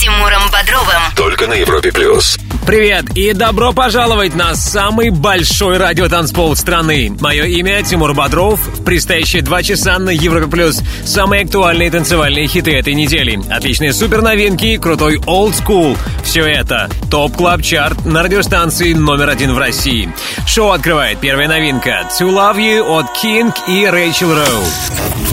Тимуром 0.00 0.44
Бодровым. 0.50 1.02
Только 1.14 1.46
на 1.46 1.52
Европе 1.52 1.92
Плюс. 1.92 2.38
Привет 2.66 3.04
и 3.18 3.34
добро 3.34 3.74
пожаловать 3.74 4.34
на 4.34 4.54
самый 4.54 5.10
большой 5.10 5.76
радиотанцпол 5.76 6.56
страны. 6.56 7.14
Мое 7.20 7.44
имя 7.44 7.82
Тимур 7.82 8.14
Бодров. 8.14 8.60
В 8.60 8.82
предстоящие 8.82 9.42
два 9.42 9.62
часа 9.62 9.98
на 9.98 10.08
Европе 10.08 10.46
Плюс 10.46 10.80
самые 11.04 11.44
актуальные 11.44 11.90
танцевальные 11.90 12.46
хиты 12.46 12.78
этой 12.78 12.94
недели. 12.94 13.38
Отличные 13.50 13.92
супер 13.92 14.22
новинки, 14.22 14.78
крутой 14.78 15.16
old 15.18 15.52
school. 15.52 15.98
Все 16.24 16.46
это 16.46 16.88
Top 17.10 17.36
Club 17.36 17.60
Chart 17.60 18.06
на 18.06 18.22
радиостанции 18.22 18.94
номер 18.94 19.28
один 19.28 19.52
в 19.52 19.58
России. 19.58 20.10
Шоу 20.46 20.70
открывает 20.70 21.20
первая 21.20 21.46
новинка 21.46 22.08
To 22.18 22.30
Love 22.30 22.56
You 22.56 23.00
от 23.00 23.06
KiNK 23.22 23.52
и 23.68 23.86
Рэйчел 23.86 24.34
Роу. 24.34 24.64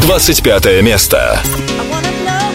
25 0.02 0.82
место. 0.84 1.40
ТОП 1.46 2.47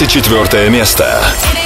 24 0.00 0.70
место. 0.70 1.59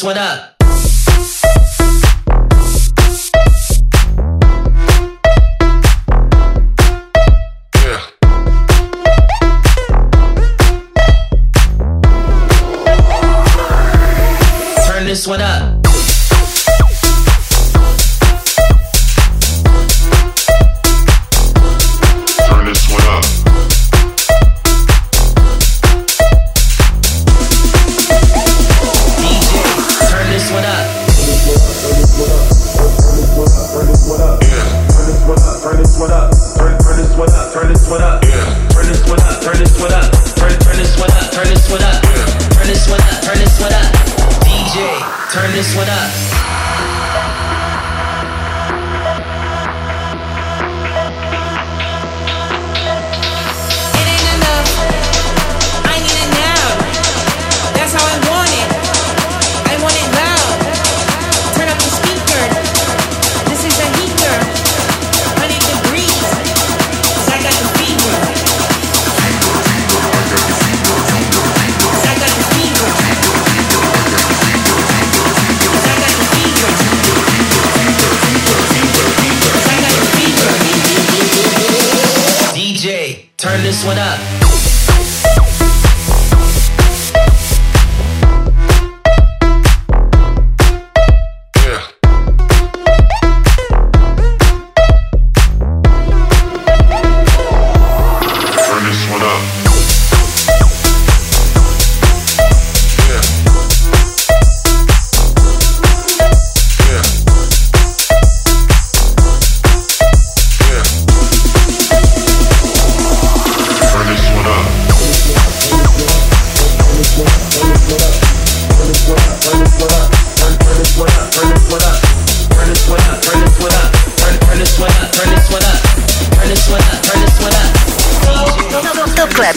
This 0.00 0.06
one 0.06 0.16
up. 0.16 0.49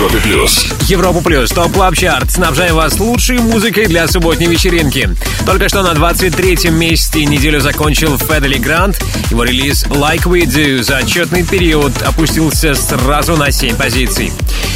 Европе 0.00 0.18
плюс. 0.20 0.66
Европа 0.88 1.20
Плюс, 1.20 1.50
Top 1.50 1.72
Club 1.72 1.94
Chart. 1.94 2.30
Снабжаем 2.30 2.74
вас 2.74 2.98
лучшей 2.98 3.38
музыкой 3.38 3.84
для 3.84 4.08
субботней 4.08 4.46
вечеринки. 4.46 5.10
Только 5.44 5.68
что 5.68 5.82
на 5.82 5.92
23-м 5.92 6.74
месте 6.74 7.26
неделю 7.26 7.60
закончил 7.60 8.16
Fedde 8.16 8.45
Le 8.45 8.56
Grand. 8.56 8.98
Его 9.30 9.44
релиз 9.44 9.84
Like 9.84 10.22
We 10.22 10.46
Do 10.46 10.82
за 10.82 10.96
отчетный 10.96 11.44
период 11.44 11.92
опустился 12.00 12.74
сразу 12.74 13.36
на 13.36 13.52
7 13.52 13.76
позиций. 13.76 14.32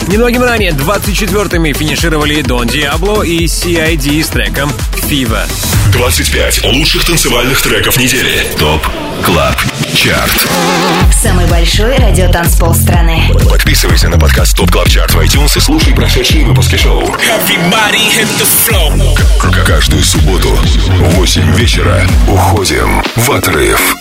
Немногим 0.08 0.42
ранее 0.42 0.72
24-ми 0.72 1.72
финишировали 1.72 2.42
Дон 2.42 2.66
Диабло 2.66 3.22
и 3.22 3.46
CID 3.46 4.22
с 4.22 4.28
треком 4.28 4.70
Fever. 5.08 5.48
25 5.92 6.64
лучших 6.64 7.02
танцевальных 7.06 7.62
треков 7.62 7.96
недели. 7.96 8.46
Top 8.58 8.86
Club 9.24 9.56
Chart. 9.94 10.48
Самый 11.22 11.46
большой 11.46 11.96
радиотанцпол 11.96 12.74
страны 12.74 13.22
Подписывайся 13.48 14.08
на 14.08 14.18
подкаст 14.18 14.56
Top 14.56 14.70
Club 14.70 14.88
Chart 14.88 15.13
в 15.14 15.18
iTunes 15.18 15.56
и 15.56 15.60
слушай 15.60 15.94
прошедшие 15.94 16.44
выпуски 16.44 16.76
шоу. 16.76 17.02
Каждую 19.64 20.02
субботу 20.02 20.48
в 20.48 21.14
8 21.16 21.54
вечера 21.54 22.06
уходим 22.28 23.02
в 23.16 23.30
отрыв. 23.30 23.96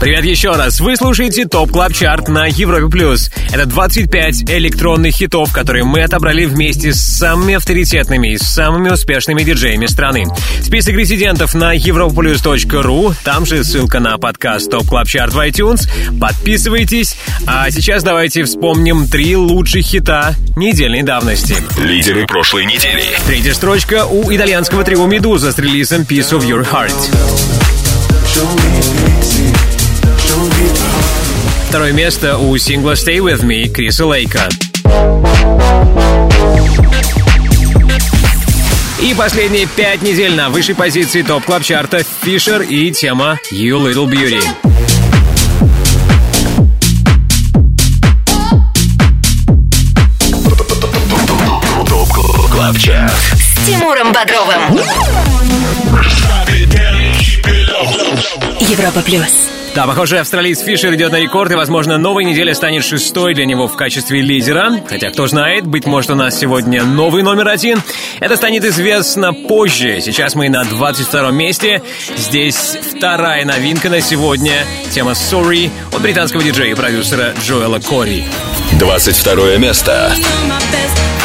Привет 0.00 0.24
еще 0.24 0.52
раз. 0.52 0.80
Вы 0.80 0.96
слушаете 0.96 1.46
Top 1.46 1.70
Club 1.70 1.92
Chart 1.92 2.28
на 2.28 2.46
Европе+. 2.46 2.88
плюс. 2.88 3.30
Это 3.52 3.66
25 3.66 4.50
электронных 4.50 5.14
хитов, 5.14 5.52
которые 5.52 5.84
мы 5.84 6.02
отобрали 6.02 6.44
вместе 6.44 6.92
с 6.92 7.00
самыми 7.00 7.54
авторитетными 7.54 8.34
и 8.34 8.38
самыми 8.38 8.90
успешными 8.90 9.42
диджеями 9.42 9.86
страны. 9.86 10.26
Список 10.62 10.94
резидентов 10.94 11.54
на 11.54 11.74
europaplus.ru. 11.74 13.14
Там 13.24 13.46
же 13.46 13.64
ссылка 13.64 13.98
на 14.00 14.18
подкаст 14.18 14.70
Top 14.70 14.86
Club 14.86 15.08
Chart 15.08 15.32
в 15.32 15.38
iTunes. 15.38 15.88
Подписывайтесь. 16.20 17.16
А 17.46 17.70
сейчас 17.70 18.02
давайте 18.02 18.44
вспомним 18.44 19.08
три 19.08 19.36
лучших 19.36 19.84
хита 19.84 20.34
недельной 20.56 21.02
давности. 21.02 21.56
Лидеры 21.78 22.26
прошлой 22.26 22.66
недели. 22.66 23.04
Третья 23.26 23.54
строчка 23.54 24.04
у 24.04 24.30
итальянского 24.34 24.84
трио 24.84 25.06
«Медуза» 25.06 25.52
с 25.52 25.58
релизом 25.58 26.02
«Piece 26.02 26.32
of 26.32 26.46
Your 26.46 26.66
Heart». 26.70 26.92
Второе 31.76 31.92
место 31.92 32.38
у 32.38 32.56
сингла 32.56 32.92
«Stay 32.92 33.18
With 33.18 33.42
Me» 33.42 33.68
Криса 33.68 34.06
Лейка. 34.06 34.48
И 38.98 39.12
последние 39.12 39.66
пять 39.66 40.00
недель 40.00 40.34
на 40.34 40.48
высшей 40.48 40.74
позиции 40.74 41.20
топ 41.20 41.44
клаб 41.44 41.62
чарта 41.62 42.02
Фишер 42.22 42.62
и 42.62 42.90
тема 42.92 43.38
You 43.52 43.78
Little 43.84 44.06
Beauty. 44.06 44.40
С 53.34 53.66
Тимуром 53.66 54.14
Бодровым. 54.14 54.80
Европа 58.60 59.02
плюс. 59.02 59.50
Да, 59.76 59.86
похоже, 59.86 60.20
австралиец 60.20 60.62
Фишер 60.62 60.94
идет 60.94 61.12
на 61.12 61.20
рекорд, 61.20 61.52
и, 61.52 61.54
возможно, 61.54 61.98
новая 61.98 62.24
неделя 62.24 62.54
станет 62.54 62.82
шестой 62.82 63.34
для 63.34 63.44
него 63.44 63.68
в 63.68 63.76
качестве 63.76 64.22
лидера. 64.22 64.80
Хотя, 64.88 65.10
кто 65.10 65.26
знает, 65.26 65.66
быть 65.66 65.84
может, 65.84 66.10
у 66.12 66.14
нас 66.14 66.40
сегодня 66.40 66.82
новый 66.82 67.22
номер 67.22 67.48
один. 67.48 67.82
Это 68.18 68.36
станет 68.36 68.64
известно 68.64 69.34
позже. 69.34 70.00
Сейчас 70.00 70.34
мы 70.34 70.48
на 70.48 70.64
22 70.64 71.30
месте. 71.30 71.82
Здесь 72.16 72.78
вторая 72.96 73.44
новинка 73.44 73.90
на 73.90 74.00
сегодня. 74.00 74.64
Тема 74.92 75.10
«Sorry» 75.10 75.68
от 75.92 76.00
британского 76.00 76.42
диджея 76.42 76.72
и 76.72 76.74
продюсера 76.74 77.34
Джоэла 77.44 77.78
Кори. 77.78 78.24
22 78.80 79.58
место. 79.58 80.10
место. 80.16 81.15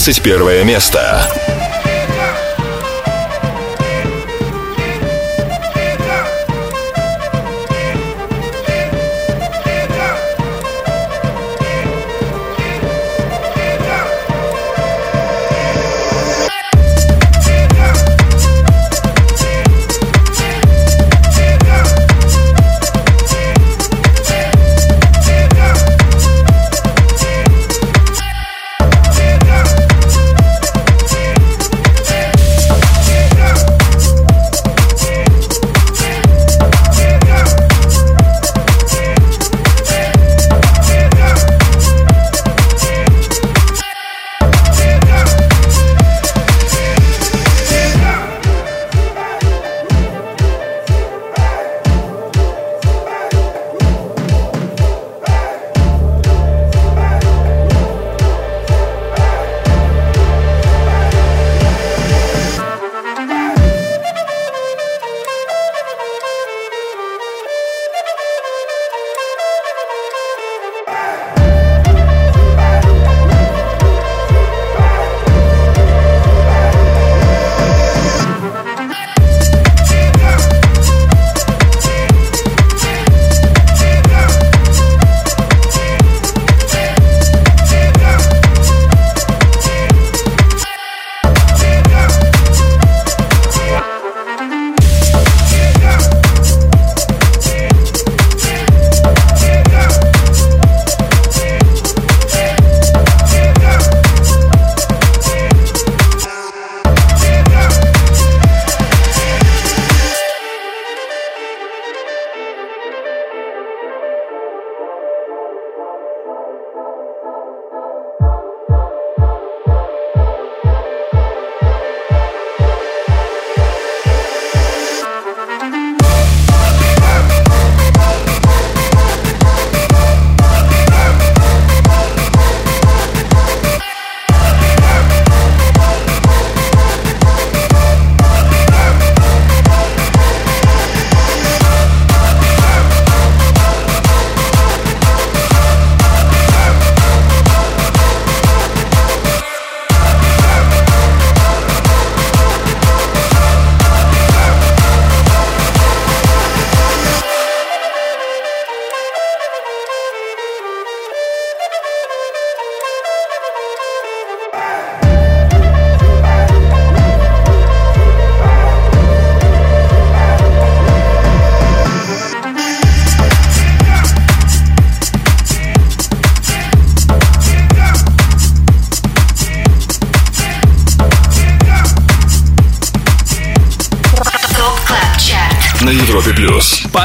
21 0.00 0.64
место. 0.64 1.49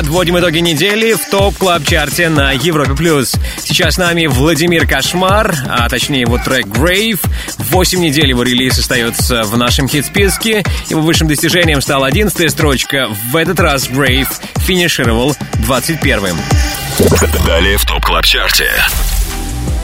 Подводим 0.06 0.38
итоги 0.38 0.60
недели 0.60 1.14
в 1.14 1.32
Top 1.32 1.58
Club 1.58 1.84
Chart 1.84 2.22
е 2.22 2.30
на 2.30 2.52
Европе 2.52 2.94
плюс. 2.94 3.34
Сейчас 3.58 3.96
с 3.96 3.98
нами 3.98 4.28
Vladimir 4.28 4.88
Cauchemar, 4.88 5.56
а 5.68 5.90
точнее 5.90 6.22
его 6.22 6.38
трек 6.38 6.68
Grave. 6.68 7.20
Восемь 7.58 8.02
недель 8.02 8.30
его 8.30 8.44
релиз 8.44 8.78
остается 8.78 9.42
в 9.42 9.58
нашем 9.58 9.88
хит-списке. 9.90 10.64
Его 10.90 11.02
высшим 11.02 11.28
достижением 11.28 11.82
стала 11.82 12.06
одиннадцатая 12.06 12.50
строчка. 12.50 13.08
В 13.32 13.36
этот 13.36 13.60
раз 13.60 13.90
Grave 13.90 14.30
финишировал 14.58 15.36
21-м. 15.68 16.38
Далее 17.48 17.78
в 17.78 17.86
Top 17.86 18.06
Club 18.06 18.26
Chart 18.26 18.57
е. 18.57 18.70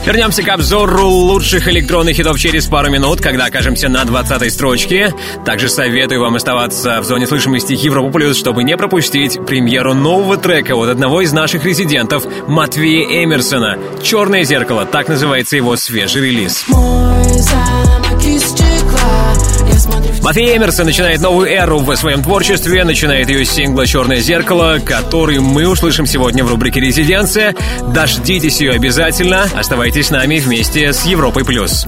Вернемся 0.04 0.42
к 0.42 0.48
обзору 0.48 1.06
лучших 1.06 1.68
электронных 1.68 2.16
хитов 2.16 2.38
через 2.38 2.66
пару 2.66 2.90
минут, 2.90 3.20
когда 3.20 3.46
окажемся 3.46 3.88
на 3.88 4.02
20-й 4.02 4.50
строчке. 4.50 5.14
Также 5.44 5.68
советую 5.68 6.20
вам 6.20 6.34
оставаться 6.34 7.00
в 7.00 7.04
зоне 7.04 7.26
слышимости 7.26 7.72
Европа 7.72 8.12
чтобы 8.34 8.64
не 8.64 8.76
пропустить 8.76 9.44
премьеру 9.46 9.94
нового 9.94 10.36
трека 10.36 10.74
от 10.74 10.88
одного 10.88 11.20
из 11.20 11.32
наших 11.32 11.64
резидентов, 11.64 12.24
Матвея 12.48 13.24
Эмерсона. 13.24 13.78
«Черное 14.02 14.42
зеркало», 14.42 14.84
так 14.86 15.08
называется 15.08 15.56
его 15.56 15.76
свежий 15.76 16.22
релиз. 16.22 16.66
Матвей 20.22 20.56
Эмерсон 20.56 20.86
начинает 20.86 21.20
новую 21.20 21.48
эру 21.48 21.80
в 21.80 21.96
своем 21.96 22.22
творчестве, 22.22 22.84
начинает 22.84 23.28
ее 23.28 23.44
с 23.44 23.50
сингла 23.50 23.86
«Черное 23.86 24.20
зеркало», 24.20 24.78
который 24.78 25.40
мы 25.40 25.66
услышим 25.66 26.06
сегодня 26.06 26.44
в 26.44 26.48
рубрике 26.48 26.78
«Резиденция». 26.78 27.56
Дождитесь 27.88 28.60
ее 28.60 28.72
обязательно. 28.72 29.48
Оставайтесь 29.54 30.06
с 30.06 30.10
нами 30.10 30.38
вместе 30.38 30.92
с 30.92 31.04
Европой+. 31.06 31.44
плюс. 31.44 31.86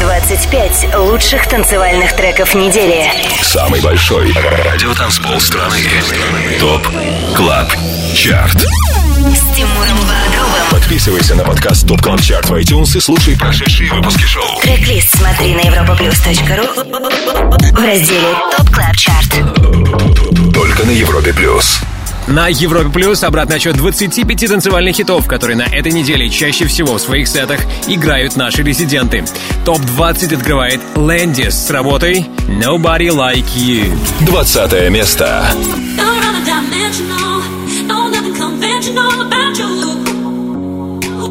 25 0.00 0.96
лучших 0.96 1.46
танцевальных 1.46 2.16
треков 2.16 2.54
недели. 2.54 3.04
Самый 3.42 3.82
большой 3.82 4.32
радиотанцпол 4.32 5.40
страны. 5.40 5.76
Top 6.58 6.88
Club 7.36 7.70
Chart. 8.14 8.56
С 8.56 9.56
Тимуром. 9.56 10.03
Подписывайся 10.94 11.34
на 11.34 11.42
подкаст 11.42 11.88
Top 11.88 12.00
Club 12.00 12.20
Chart 12.20 12.48
в 12.48 12.54
iTunes 12.54 12.96
и 12.96 13.00
слушай 13.00 13.36
прошедшие 13.36 13.92
выпуски 13.92 14.22
шоу. 14.22 14.60
Трек-лист 14.62 15.18
смотри 15.18 15.52
на 15.52 15.62
europaplus.ru 15.62 17.72
в 17.72 17.84
разделе 17.84 18.28
Top 18.56 18.70
Club 18.70 18.96
Chart. 18.96 19.28
Только 20.54 20.84
на 20.84 20.92
Европе 20.92 21.32
плюс. 21.32 21.80
На 22.28 22.46
Европе 22.46 22.90
Плюс 22.90 23.24
обратный 23.24 23.56
отсчет 23.56 23.76
25 23.76 24.48
танцевальных 24.48 24.94
хитов, 24.94 25.26
которые 25.26 25.56
на 25.56 25.64
этой 25.64 25.90
неделе 25.90 26.30
чаще 26.30 26.66
всего 26.66 26.94
в 26.94 27.00
своих 27.00 27.26
сетах 27.26 27.58
играют 27.88 28.36
наши 28.36 28.62
резиденты. 28.62 29.24
Топ-20 29.64 30.36
открывает 30.36 30.80
Лэндис 30.94 31.66
с 31.66 31.70
работой 31.70 32.24
Nobody 32.46 33.08
Like 33.08 33.52
You. 33.56 33.92
20 34.20 34.90
место. 34.90 35.44
No 35.96 36.14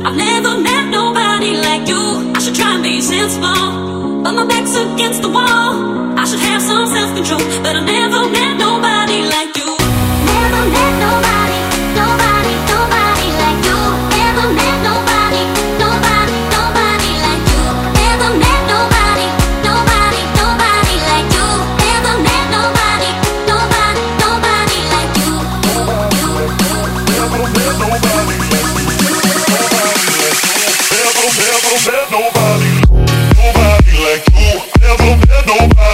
I've 0.05 0.17
never 0.17 0.57
met 0.59 0.89
nobody 0.89 1.51
like 1.67 1.87
you. 1.87 2.33
I 2.35 2.39
should 2.39 2.55
try 2.55 2.75
and 2.75 2.83
be 2.83 2.99
sensible, 3.01 4.21
but 4.23 4.33
my 4.33 4.45
back's 4.45 4.75
against 4.75 5.21
the 5.21 5.29
wall. 5.29 6.19
I 6.19 6.25
should 6.25 6.39
have 6.39 6.61
some 6.61 6.85
self-control, 6.87 7.39
but 7.63 7.75
I 7.75 7.81
never 7.85 8.29
met 8.29 8.57
nobody 8.57 9.19
like 9.35 9.55
you. 9.55 9.69
Never 10.27 10.63
met 10.75 10.93
nobody, 11.05 11.42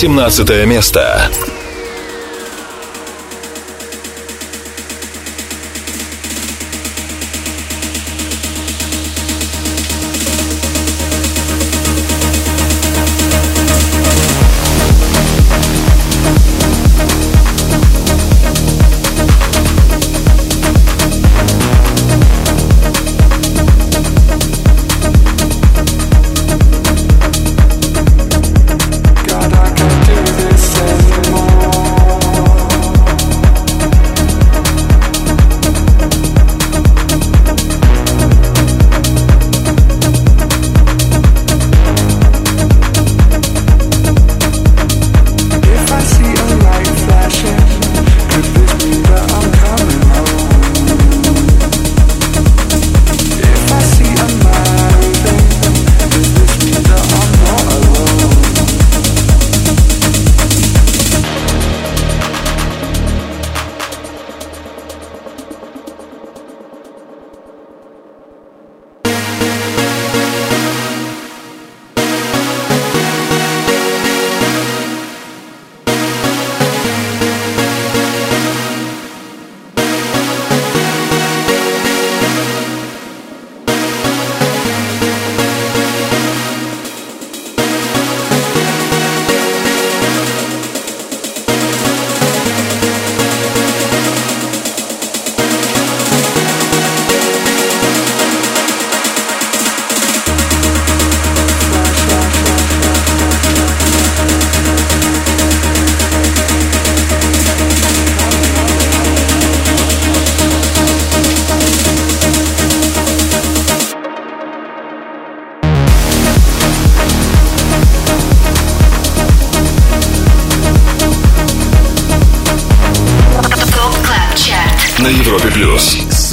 18 0.00 0.64
место. 0.64 1.28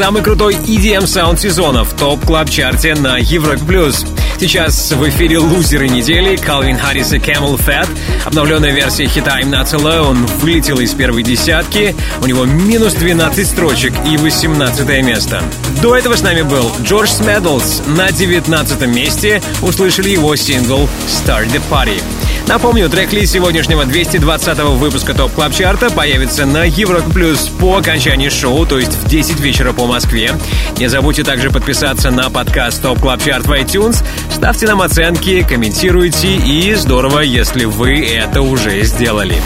Самый 0.05 0.21
крутой 0.21 0.53
EDM 0.53 1.07
саунд 1.07 1.41
сезона 1.41 1.83
в 1.83 1.93
Top 1.95 2.23
Club 2.23 2.47
Chart 2.47 2.85
е 2.85 2.93
на 2.93 3.17
Европе 3.17 3.65
плюс. 3.65 4.05
Сейчас 4.39 4.91
в 4.91 5.09
эфире 5.09 5.39
лузеры 5.39 5.89
недели 5.89 6.35
Calvin 6.35 6.77
Harris 6.77 7.11
и 7.13 7.17
CamelPhat. 7.17 7.89
Обновленная 8.23 8.69
версия 8.69 9.07
хита 9.07 9.39
I'm 9.41 9.49
Not 9.49 9.73
Alone 9.73 10.27
вылетела 10.41 10.81
из 10.81 10.93
первой 10.93 11.23
десятки. 11.23 11.95
У 12.21 12.27
него 12.27 12.45
минус 12.45 12.93
12 12.93 13.47
строчек 13.47 13.93
и 14.05 14.15
18 14.17 14.87
место. 15.03 15.41
До 15.81 15.95
этого 15.95 16.15
с 16.15 16.21
нами 16.21 16.43
был 16.43 16.71
George 16.83 17.09
Smeddles. 17.09 17.81
На 17.87 18.11
19 18.11 18.81
месте 18.85 19.41
услышали 19.63 20.09
его 20.09 20.35
сингл 20.35 20.87
Start 21.07 21.47
the 21.47 21.59
Party. 21.71 21.99
Напомню, 22.47 22.89
трек-лист 22.89 23.33
сегодняшнего 23.33 23.85
220 23.85 24.59
выпуска 24.59 25.13
Top 25.13 25.31
Club 25.33 25.53
Chart 25.53 25.83
а 25.83 25.89
появится 25.89 26.45
на 26.45 26.63
Европе 26.63 27.09
Плюс 27.11 27.49
по 27.59 27.77
окончании 27.77 28.29
шоу, 28.29 28.65
то 28.65 28.77
есть 28.77 28.93
в 28.93 29.07
10 29.07 29.39
вечера 29.39 29.73
по 29.73 29.85
Москве. 29.85 30.33
Не 30.77 30.87
забудьте 30.87 31.23
также 31.23 31.49
подписаться 31.49 32.11
на 32.11 32.29
подкаст 32.29 32.81
Top 32.81 32.99
Club 32.99 33.23
Chart 33.23 33.47
в 33.47 33.51
iTunes, 33.51 34.03
ставьте 34.31 34.67
нам 34.67 34.81
оценки, 34.81 35.43
комментируйте, 35.43 36.35
и 36.35 36.75
здорово, 36.75 37.21
если 37.21 37.65
вы 37.65 38.05
это 38.05 38.41
уже 38.41 38.83
сделали. 38.83 39.41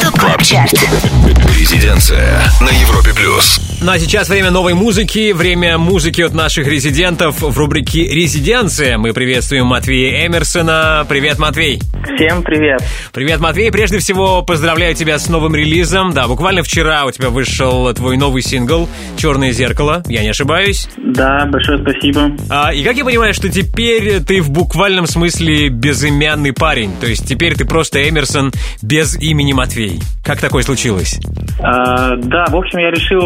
Top 0.00 0.18
Club 0.18 0.42
Chart 0.42 0.72
Резиденция 1.56 2.42
на 2.60 2.70
Европе 2.70 3.12
плюс. 3.14 3.60
Ну 3.82 3.90
а 3.92 3.98
сейчас 3.98 4.28
время 4.28 4.50
новой 4.50 4.74
музыки, 4.74 5.32
время 5.32 5.78
музыки 5.78 6.20
от 6.20 6.34
наших 6.34 6.66
резидентов 6.66 7.40
в 7.40 7.56
рубрике 7.56 8.04
«Резиденция». 8.08 8.98
Мы 8.98 9.14
приветствуем 9.14 9.64
Матвея 9.66 10.26
Эмерсона. 10.26 11.06
Привет, 11.08 11.38
Матвей. 11.38 11.80
Всем 12.04 12.42
привет. 12.42 12.82
Привет, 13.14 13.40
Матвей. 13.40 13.72
Прежде 13.72 13.98
всего, 13.98 14.42
поздравляю 14.42 14.94
тебя 14.94 15.18
с 15.18 15.30
новым 15.30 15.56
релизом. 15.56 16.12
Да, 16.12 16.28
буквально 16.28 16.62
вчера 16.62 17.06
у 17.06 17.10
тебя 17.10 17.30
вышел 17.30 17.90
твой 17.94 18.18
новый 18.18 18.42
сингл 18.42 18.86
«Черное 19.16 19.50
зеркало». 19.52 20.02
Я 20.06 20.20
не 20.20 20.28
ошибаюсь. 20.28 20.86
Да, 21.14 21.46
большое 21.46 21.78
спасибо. 21.78 22.30
А, 22.48 22.72
и 22.72 22.82
как 22.82 22.96
я 22.96 23.04
понимаю, 23.04 23.34
что 23.34 23.48
теперь 23.48 24.20
ты 24.20 24.40
в 24.40 24.50
буквальном 24.50 25.06
смысле 25.06 25.68
безымянный 25.68 26.52
парень. 26.52 26.92
То 27.00 27.06
есть 27.06 27.26
теперь 27.28 27.54
ты 27.54 27.64
просто 27.64 28.08
Эмерсон 28.08 28.52
без 28.82 29.16
имени 29.16 29.52
Матвей. 29.52 30.00
Как 30.24 30.40
такое 30.40 30.62
случилось? 30.62 31.18
А, 31.60 32.16
да, 32.16 32.46
в 32.46 32.56
общем, 32.56 32.78
я 32.78 32.90
решил 32.90 33.20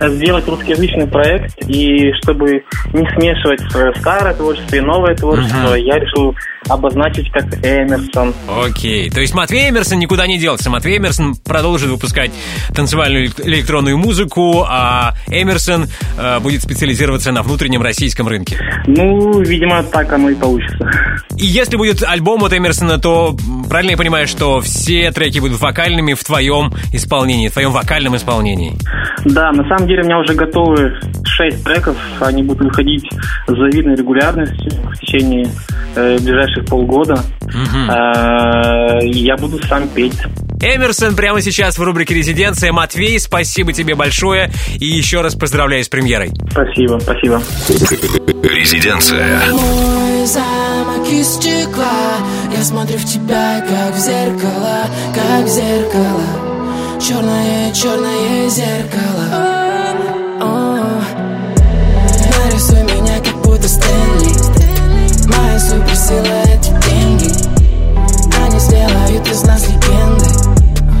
сделать 0.16 0.46
русскоязычный 0.46 1.06
проект, 1.06 1.56
и 1.68 2.12
чтобы 2.22 2.62
не 2.92 3.06
смешивать 3.14 3.60
старое 3.98 4.34
творчество 4.34 4.76
и 4.76 4.80
новое 4.80 5.14
творчество, 5.14 5.74
я 5.74 5.98
решил 5.98 6.34
обозначить 6.68 7.30
как 7.32 7.44
Эмерсон. 7.64 8.34
Окей. 8.48 9.10
То 9.10 9.20
есть 9.20 9.34
Матвей 9.34 9.70
Эмерсон 9.70 9.98
никуда 9.98 10.26
не 10.26 10.38
делся. 10.38 10.70
Матвей 10.70 10.98
Эмерсон 10.98 11.34
продолжит 11.34 11.88
выпускать 11.88 12.30
танцевальную 12.74 13.26
элек- 13.26 13.46
электронную 13.46 13.98
музыку, 13.98 14.64
а 14.68 15.14
Эмерсон 15.28 15.86
э, 16.18 16.38
будет 16.40 16.62
специализироваться 16.82 17.30
на 17.30 17.42
внутреннем 17.42 17.80
российском 17.80 18.26
рынке. 18.26 18.58
Ну, 18.88 19.40
видимо, 19.40 19.84
так 19.84 20.12
оно 20.12 20.30
и 20.30 20.34
получится. 20.34 20.90
И 21.36 21.46
если 21.46 21.76
будет 21.76 22.02
альбом 22.02 22.42
от 22.42 22.52
Эмерсона, 22.52 22.98
то 22.98 23.36
правильно 23.68 23.92
я 23.92 23.96
понимаю, 23.96 24.26
что 24.26 24.60
все 24.60 25.12
треки 25.12 25.38
будут 25.38 25.60
вокальными 25.60 26.14
в 26.14 26.24
твоем 26.24 26.72
исполнении, 26.92 27.46
в 27.48 27.52
твоем 27.52 27.70
вокальном 27.70 28.16
исполнении. 28.16 28.72
Да, 29.24 29.52
на 29.52 29.62
самом 29.68 29.86
деле 29.86 30.02
у 30.02 30.06
меня 30.06 30.18
уже 30.18 30.34
готовы 30.34 30.92
шесть 31.24 31.62
треков, 31.62 31.96
они 32.20 32.42
будут 32.42 32.64
выходить 32.64 33.08
с 33.46 33.50
завидной 33.52 33.94
регулярностью 33.94 34.72
в 34.90 34.98
течение 34.98 35.46
э, 35.94 36.18
ближайших 36.18 36.66
полгода. 36.66 37.20
Э, 37.44 38.98
Я 39.04 39.36
буду 39.36 39.58
сам 39.68 39.86
петь. 39.88 40.18
Эмерсон 40.62 41.16
прямо 41.16 41.40
сейчас 41.40 41.76
в 41.76 41.82
рубрике 41.82 42.14
«Резиденция». 42.14 42.72
Матвей, 42.72 43.18
спасибо 43.18 43.72
тебе 43.72 43.96
большое 43.96 44.52
и 44.78 44.86
еще 44.86 45.20
раз 45.20 45.34
поздравляю 45.34 45.82
с 45.82 45.88
премьерой. 45.88 46.30
Спасибо, 46.50 46.71
спасибо. 47.00 47.42
Резиденция. 48.42 49.40
Мой 49.52 50.26
замок 50.26 51.06
из 51.10 51.34
стекла. 51.34 52.16
Я 52.56 52.64
смотрю 52.64 52.98
в 52.98 53.04
тебя, 53.04 53.62
как 53.68 53.94
в 53.94 53.98
зеркало 53.98 54.86
Как 55.14 55.44
в 55.44 55.48
зеркало. 55.48 56.22
Черное, 57.00 57.72
черное 57.72 58.48
зеркало. 58.48 59.52
Нарисуй 62.40 62.82
меня, 62.84 63.18
как 63.18 63.36
будто 63.42 63.68
Стэнли. 63.68 64.32
Моя 65.26 65.58
суперсила— 65.58 66.42
это 66.44 66.68
деньги. 66.88 67.30
Они 68.40 68.58
сделают 68.58 69.28
из 69.28 69.42
нас 69.44 69.68
легенды. 69.68 70.26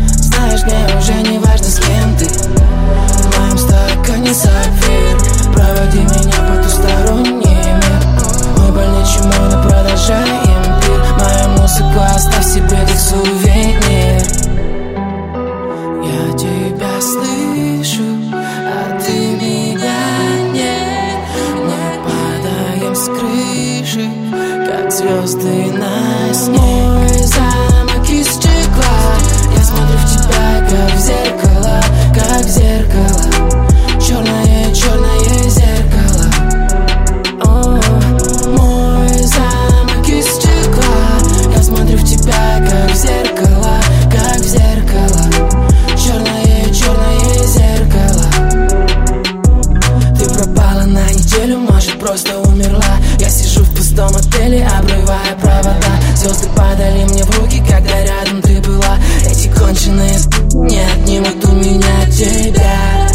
Знаешь, 0.06 0.62
мне 0.64 0.98
уже 0.98 1.14
не 1.30 1.38
важно, 1.38 1.66
с 1.66 1.78
кем 1.78 2.16
ты. 2.18 2.26
В 2.26 3.38
моем 3.38 3.58
стакане 3.58 4.34
сапфир 4.34 5.11
Проводи 5.52 6.00
меня 6.00 6.38
потусторонний 6.48 7.32
мир 7.36 7.84
Мы 8.56 8.72
больнее, 8.72 9.04
чем 9.06 9.26
мы, 9.26 9.54
но 9.54 9.62
продолжаем 9.62 10.80
пир. 10.80 11.00
Мою 11.18 11.60
музыку 11.60 12.00
оставь 12.14 12.44
себе 12.44 12.78
как 12.86 12.98
сувенир. 12.98 14.22
Я 16.04 16.32
тебя 16.36 17.00
слышу, 17.00 18.04
а 18.32 19.00
ты 19.00 19.12
меня 19.12 20.00
нет. 20.52 21.18
Мы 21.64 21.80
падаем 22.04 22.94
с 22.94 23.06
крыши, 23.06 24.10
как 24.66 24.90
звезды 24.90 25.72
на 25.72 26.34
снег 26.34 27.11
просто 52.02 52.36
умерла. 52.40 52.96
Я 53.20 53.30
сижу 53.30 53.62
в 53.62 53.74
пустом 53.76 54.14
отеле, 54.16 54.66
обрывая 54.66 55.36
провода. 55.40 55.92
Звезды 56.16 56.48
падали 56.56 57.04
мне 57.04 57.22
в 57.22 57.38
руки, 57.38 57.62
когда 57.68 58.02
рядом 58.02 58.42
ты 58.42 58.60
была. 58.60 58.98
Эти 59.24 59.48
конченые 59.48 60.18
не 60.52 60.80
отнимут 60.80 61.44
у 61.44 61.52
меня 61.52 62.10
тебя 62.10 63.11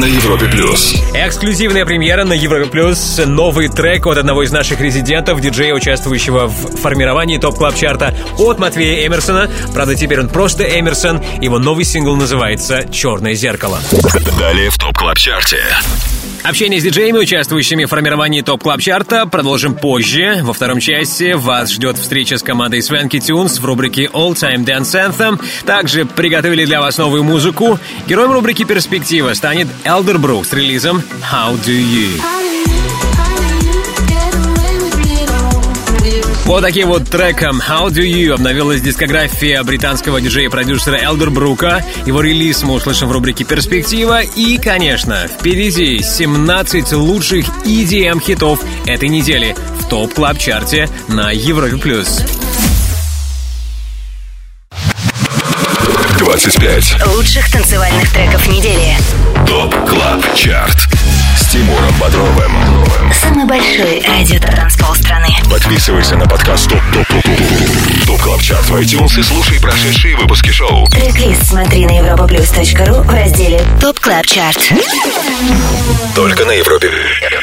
На 0.00 0.06
Европе 0.06 0.46
плюс. 0.46 0.94
Эксклюзивная 1.12 1.84
премьера 1.84 2.24
на 2.24 2.32
Европе 2.32 2.70
Плюс. 2.70 3.20
Новый 3.26 3.68
трек 3.68 4.06
от 4.06 4.16
одного 4.16 4.44
из 4.44 4.50
наших 4.50 4.80
резидентов, 4.80 5.42
диджея, 5.42 5.74
участвующего 5.74 6.46
в 6.46 6.76
формировании 6.78 7.36
Top 7.36 7.58
Club 7.58 7.74
Chart 7.74 8.07
а 8.07 8.14
от 8.38 8.58
Матвея 8.58 9.06
Эмерсона. 9.06 9.50
Правда, 9.74 9.94
теперь 9.94 10.20
он 10.20 10.30
просто 10.30 10.64
Эмерсон. 10.64 11.20
Его 11.42 11.58
новый 11.58 11.84
сингл 11.84 12.16
называется 12.16 12.90
«Черное 12.90 13.34
зеркало». 13.34 13.78
Далее 14.38 14.70
в 14.70 14.78
Top 14.78 14.96
Club 14.96 15.18
Chart 15.18 15.49
е. 15.49 15.62
Общение 16.42 16.80
с 16.80 16.84
диджеями, 16.84 17.18
участвующими 17.18 17.84
в 17.84 17.88
формировании 17.88 18.40
Top 18.40 18.62
Club 18.62 18.80
Chart 18.80 19.18
а 19.18 19.26
продолжим 19.26 19.74
позже. 19.74 20.40
Во 20.42 20.52
второй 20.52 20.80
части 20.80 21.32
вас 21.32 21.70
ждет 21.70 21.98
встреча 21.98 22.38
с 22.38 22.42
командой 22.42 22.80
Swanky 22.80 23.18
Tunes 23.18 23.60
в 23.60 23.64
рубрике 23.64 24.06
All 24.12 24.32
Time 24.32 24.64
Dance 24.64 25.10
Anthem. 25.10 25.40
Также 25.66 26.06
приготовили 26.06 26.64
для 26.64 26.80
вас 26.80 26.98
новую 26.98 27.24
музыку. 27.24 27.78
Героем 28.06 28.32
рубрики 28.32 28.64
«Перспектива» 28.64 29.34
станет 29.34 29.68
Elder 29.84 30.16
Brook 30.16 30.44
с 30.44 30.52
релизом 30.52 31.02
«How 31.30 31.58
Do 31.64 31.72
You». 31.72 32.39
Вот 36.44 36.62
таким 36.62 36.88
вот 36.88 37.08
треком 37.08 37.60
«How 37.60 37.88
Do 37.88 38.02
You» 38.02 38.32
обновилась 38.34 38.80
дискография 38.80 39.62
британского 39.62 40.20
диджея-продюсера 40.20 40.96
Элдер 40.96 41.30
Брука. 41.30 41.84
Его 42.06 42.20
релиз 42.20 42.62
мы 42.62 42.74
услышим 42.74 43.08
в 43.08 43.12
рубрике 43.12 43.44
«Перспектива». 43.44 44.22
И, 44.22 44.58
конечно, 44.58 45.28
впереди 45.28 46.02
17 46.02 46.92
лучших 46.92 47.46
EDM-хитов 47.64 48.60
этой 48.86 49.08
недели 49.08 49.54
в 49.80 49.88
топ 49.88 50.12
клаб 50.14 50.38
чарте 50.38 50.88
на 51.08 51.30
Европе+. 51.30 51.76
плюс. 51.76 52.22
25. 56.18 57.06
Лучших 57.16 57.50
танцевальных 57.50 58.12
треков 58.12 58.46
недели. 58.48 58.96
Top 59.46 59.74
Club 59.88 60.34
Chart. 60.34 60.99
Тимуром 61.50 61.92
Бодровым. 62.00 62.52
Самый 63.12 63.44
большой 63.44 64.00
радиотанцпол 64.06 64.94
страны. 64.94 65.26
Подписывайся 65.50 66.14
на 66.14 66.24
подкаст 66.28 66.70
Top 66.70 66.78
Top 66.92 67.08
Top 67.08 67.22
Top 67.24 68.06
Top 68.06 68.20
Club 68.20 68.40
Chart 68.40 68.68
в 68.68 68.76
iTunes 68.76 69.18
и 69.18 69.22
слушай 69.24 69.60
прошедшие 69.60 70.16
выпуски 70.16 70.50
шоу. 70.50 70.86
Трек-лист 70.86 71.48
смотри 71.48 71.86
на 71.86 71.98
europaplus.ru 71.98 73.02
в 73.02 73.10
разделе 73.10 73.60
Top 73.80 73.98
Club 73.98 74.26
Chart. 74.26 74.72
Только 76.14 76.44
на 76.44 76.52
Европе 76.52 76.88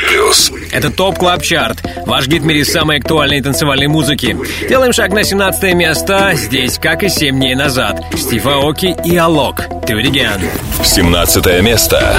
плюс. 0.08 0.54
Это 0.72 0.90
Top 0.90 1.18
Club 1.18 1.42
Chart. 1.42 1.84
Ваш 2.06 2.28
гид 2.28 2.44
в 2.44 2.46
мире 2.46 2.64
самой 2.64 3.00
актуальной 3.00 3.42
танцевальной 3.42 3.88
музыки. 3.88 4.38
Делаем 4.70 4.94
шаг 4.94 5.12
на 5.12 5.26
17 5.26 5.74
место. 5.74 6.32
Здесь, 6.34 6.80
как 6.80 7.04
и 7.04 7.10
7 7.10 7.36
дней 7.36 7.56
назад. 7.56 8.02
Стив 8.16 8.46
Аоки 8.46 8.96
и 9.04 9.18
Алок. 9.18 9.68
It 9.88 10.02
again. 10.04 10.42
17 10.84 11.62
место. 11.62 12.18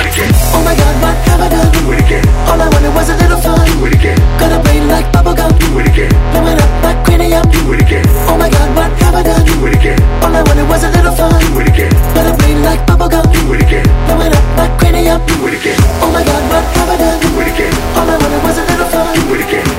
Oh 0.55 0.65
my 0.65 0.75
god, 0.75 1.03
what 1.03 1.17
have 1.29 1.41
I 1.41 1.49
done? 1.49 1.78
Do 1.79 1.93
it 1.95 2.01
again. 2.03 2.25
All 2.51 2.61
I 2.61 2.69
wanted 2.69 2.93
was 2.95 3.09
a 3.09 3.17
little 3.23 3.39
fun. 3.39 3.63
Do 3.67 3.87
it 3.87 3.95
again. 3.95 4.19
Got 4.43 4.53
a 4.53 4.59
brain 4.63 4.89
like 4.89 5.07
bubblegum. 5.15 5.55
Do 5.59 5.79
it 5.79 5.87
again. 5.87 6.11
Blow 6.35 6.47
it 6.51 6.59
up 6.59 6.73
like 6.83 6.99
cranium. 7.05 7.45
Do 7.51 7.73
it 7.73 7.81
again. 7.81 8.05
Oh 8.27 8.37
my 8.37 8.51
god, 8.51 8.69
what 8.75 8.91
have 9.03 9.15
I 9.15 9.23
done? 9.23 9.45
Do 9.47 9.67
it 9.67 9.75
again. 9.79 10.01
All 10.23 10.35
I 10.35 10.43
wanted 10.43 10.67
was 10.69 10.83
a 10.85 10.91
little 10.91 11.15
fun. 11.15 11.39
Do 11.39 11.61
it 11.61 11.69
again. 11.69 11.93
Got 12.15 12.27
a 12.27 12.35
brain 12.37 12.63
like 12.63 12.81
bubblegum. 12.87 13.25
Do 13.33 13.55
it 13.55 13.63
again. 13.63 13.87
Blow 14.11 14.21
it 14.27 14.35
up 14.35 14.47
like 14.59 14.75
cranium. 14.79 15.23
Do 15.27 15.47
it 15.47 15.55
again. 15.55 15.79
Oh 16.03 16.11
my 16.11 16.25
god, 16.25 16.43
what 16.51 16.65
have 16.77 16.91
I 16.91 16.97
done? 16.99 17.21
Do 17.23 17.31
it 17.41 17.49
again. 17.55 17.75
All 17.95 18.09
I 18.11 18.17
wanted 18.19 18.43
was 18.43 18.59
a 18.59 18.65
little 18.67 18.89
fun. 18.91 19.15
Do 19.15 19.35
it 19.35 19.47
again. 19.47 19.78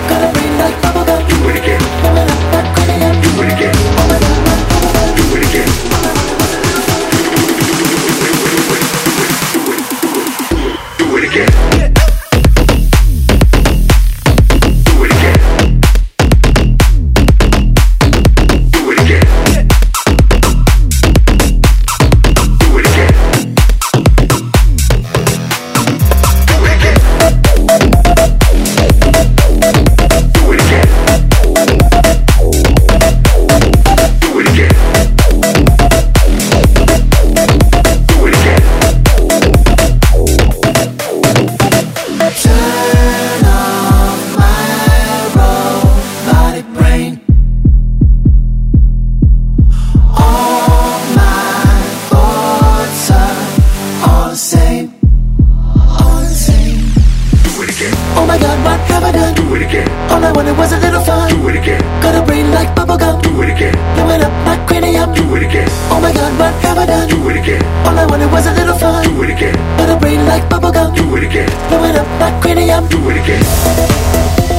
it 68.30 68.32
was 68.32 68.46
a 68.46 68.54
little 68.54 68.78
fun. 68.78 69.04
Do 69.04 69.24
it 69.24 69.32
again. 69.32 69.56
Put 69.78 69.90
a 69.90 69.98
brain 69.98 70.26
like 70.28 70.44
bubblegum. 70.44 70.96
Do 70.96 71.16
it 71.18 71.24
again. 71.24 71.50
Blow 71.70 71.84
it 71.86 71.96
up 71.96 72.08
like 72.20 72.42
cranium. 72.42 72.88
Do 72.88 73.10
it 73.10 73.18
again. 73.18 74.59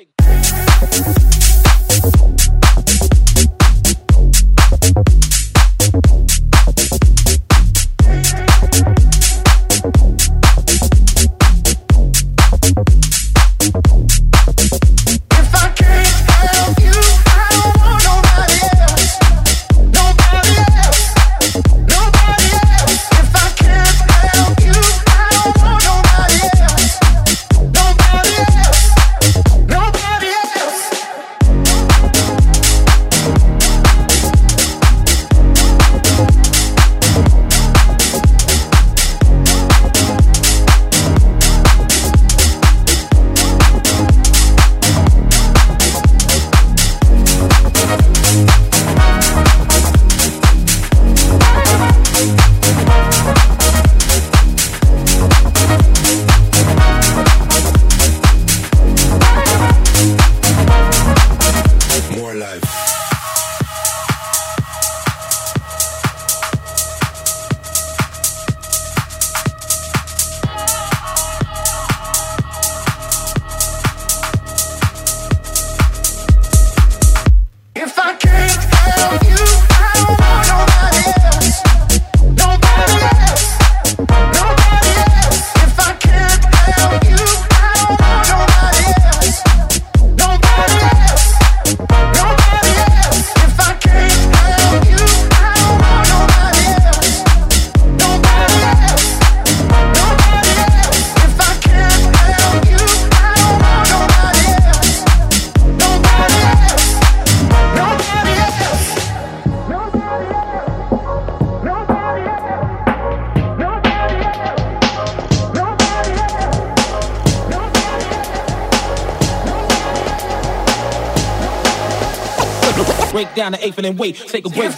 and 123.85 123.97
wait, 123.99 124.15
take 124.15 124.45
a 124.45 124.49
break. 124.49 124.71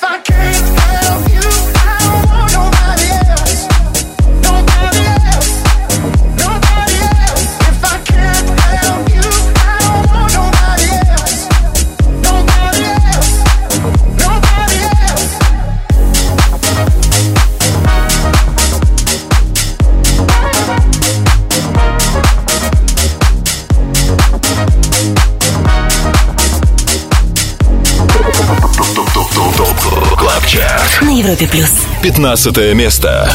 Европе 31.33 31.47
плюс. 31.47 31.71
15 32.03 32.75
место. 32.75 33.27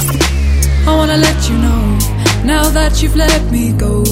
I 0.86 0.90
wanna 0.90 1.16
let 1.16 1.48
you 1.48 1.56
know 1.56 1.98
now 2.44 2.70
that 2.72 3.02
you've 3.02 3.16
let 3.16 3.42
me 3.50 3.72
go. 3.72 4.04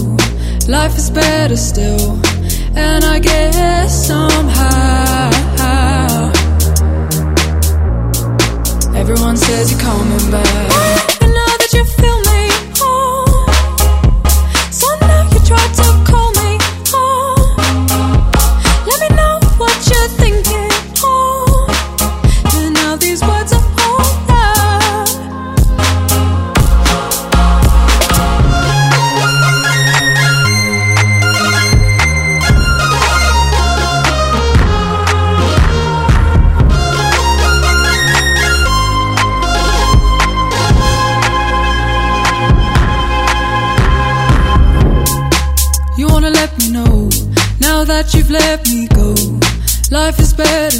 Life 0.66 0.96
is 0.98 1.10
better 1.10 1.56
still, 1.56 2.18
and 2.74 3.04
I 3.04 3.20
guess 3.20 4.08
somehow. 4.08 5.30
Everyone 8.96 9.36
says 9.36 9.70
you're 9.70 9.80
coming 9.80 10.30
back. 10.32 10.72
I 11.20 11.26
know 11.26 11.46
that 11.60 11.72
you 11.72 11.84
feel. 11.84 12.15
That 48.06 48.18
you've 48.18 48.30
let 48.30 48.68
me 48.68 48.86
go. 48.88 49.14
Life 49.90 50.18
is 50.20 50.32
better 50.32 50.76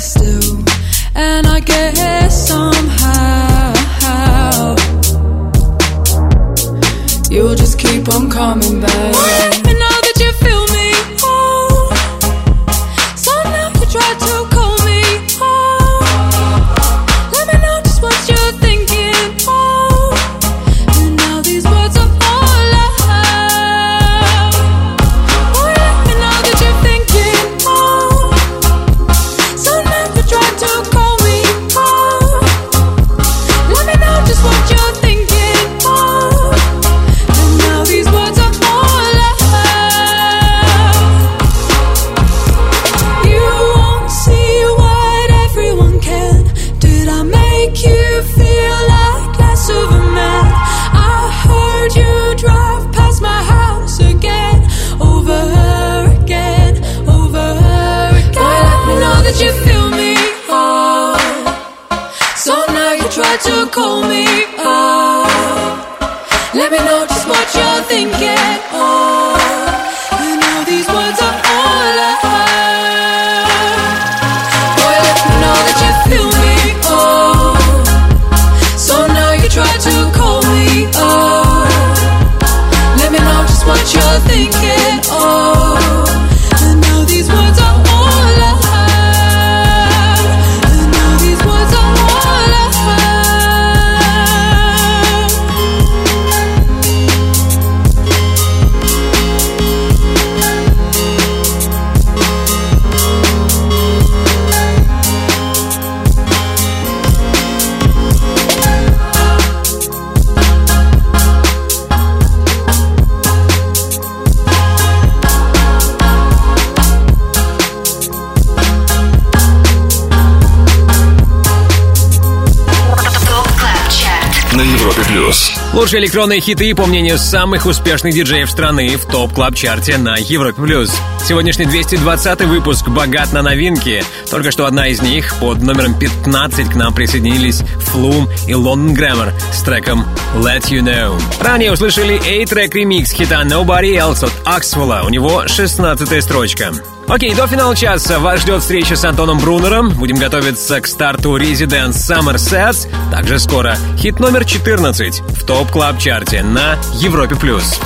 Лучшие 125.87 126.03
электронные 126.03 126.41
хиты, 126.41 126.75
по 126.75 126.85
мнению 126.85 127.17
самых 127.17 127.65
успешных 127.65 128.13
диджеев 128.13 128.51
страны 128.51 128.97
в 128.97 129.07
топ 129.07 129.33
клаб 129.33 129.55
чарте 129.55 129.97
на 129.99 130.17
Европе+. 130.17 130.61
плюс. 130.61 130.93
Сегодняшний 131.25 131.67
220 131.67 132.41
выпуск 132.41 132.89
богат 132.89 133.33
на 133.33 133.41
новинки. 133.41 134.03
Только 134.29 134.51
что 134.51 134.67
одна 134.67 134.89
из 134.89 135.01
них, 135.01 135.33
под 135.39 135.63
номером 135.63 135.97
15 135.97 136.71
к 136.71 136.75
нам 136.75 136.93
присоединились 136.93 137.63
Флум 137.79 138.29
и 138.49 138.55
Лондон 138.55 138.95
Грэммер 138.95 139.33
треком 139.67 140.07
Let 140.37 140.63
You 140.71 140.81
Know. 140.81 141.21
Ранее 141.41 141.73
услышали 141.73 142.17
A-трек 142.17 142.73
ремикс 142.75 143.11
хита 143.11 143.43
Nobody 143.43 143.97
Else 143.97 144.25
от 144.25 144.33
Аксвелла. 144.45 145.03
У 145.05 145.09
него 145.09 145.49
16 145.49 146.23
строчка. 146.23 146.73
Окей, 147.09 147.35
до 147.35 147.49
финала 147.49 147.75
часа 147.75 148.21
вас 148.21 148.43
ждет 148.43 148.63
встреча 148.63 148.95
с 148.95 149.05
Антоном 149.05 149.41
Брунером. 149.41 149.91
Будем 149.91 150.17
готовиться 150.17 150.81
к 150.81 150.87
старту 150.87 151.37
Residence 151.37 151.95
Summer 151.95 152.37
Sets. 152.37 152.89
Также 153.11 153.41
скоро 153.41 153.77
хит 153.99 154.21
номер 154.21 154.45
14 154.45 155.21
в 155.21 155.45
топ 155.45 155.71
клаб 155.73 155.99
чарте 155.99 156.45
на 156.45 156.79
Европе+. 157.01 157.35
плюс. 157.35 157.81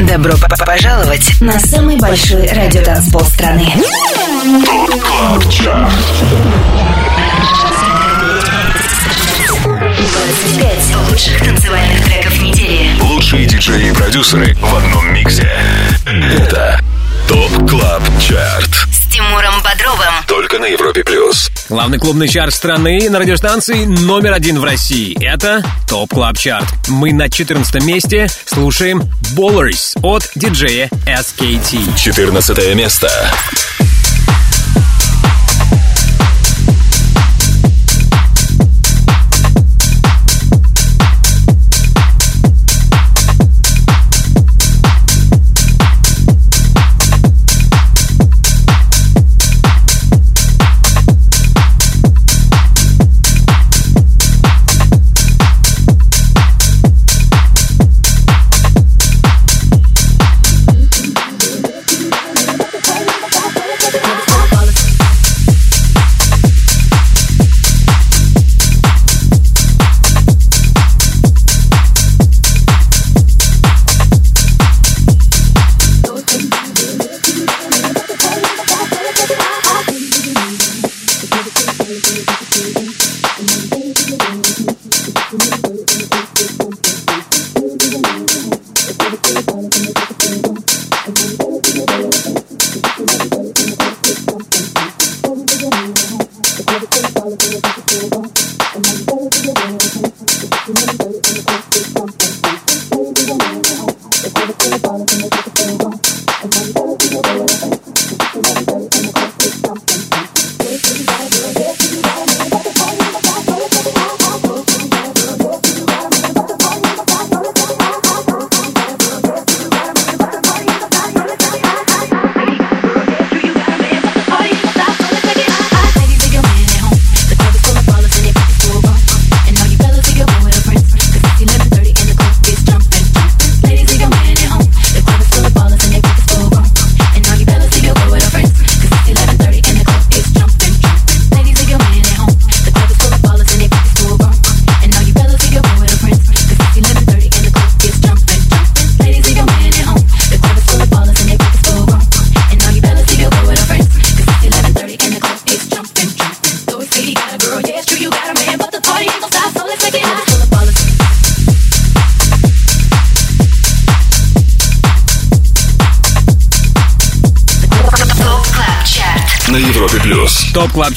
Добро 0.00 0.32
пожаловать 0.66 1.40
на 1.40 1.60
самый 1.60 1.98
большой 1.98 2.48
радиотанцпол 2.48 3.20
страны. 3.20 3.68
ТОП 4.42 4.90
КЛАБ 5.00 5.48
ЧАРТ. 5.52 5.92
25 9.62 10.96
лучших 11.08 11.38
танцевальных 11.44 12.04
треков 12.04 12.42
недели. 12.42 12.90
Лучшие 13.02 13.46
диджеи 13.46 13.90
и 13.90 13.92
продюсеры 13.92 14.56
в 14.56 14.74
одном 14.74 15.14
миксе. 15.14 15.48
Это 16.04 16.80
ТОП 17.28 17.70
КЛАБ 17.70 18.02
ЧАРТ. 18.20 18.70
С 18.90 19.12
Тимуром 19.12 19.62
Бодровым. 19.62 20.12
Только 20.26 20.58
на 20.58 20.66
Европе 20.66 21.04
плюс. 21.04 21.48
Главный 21.68 22.00
клубный 22.00 22.26
чарт 22.26 22.52
страны 22.52 23.08
на 23.10 23.20
радиостанции 23.20 23.84
номер 23.84 24.32
один 24.32 24.58
в 24.58 24.64
России. 24.64 25.16
Это 25.24 25.62
Top 25.88 26.14
Club 26.14 26.36
Chart. 26.36 26.88
Мы 26.88 27.12
на 27.12 27.30
14 27.30 27.84
месте 27.84 28.26
слушаем 28.46 29.02
Ballers 29.36 29.96
от 30.02 30.32
диджея 30.34 30.90
S.K.T. 31.06 31.96
14 31.96 32.74
место. 32.74 33.08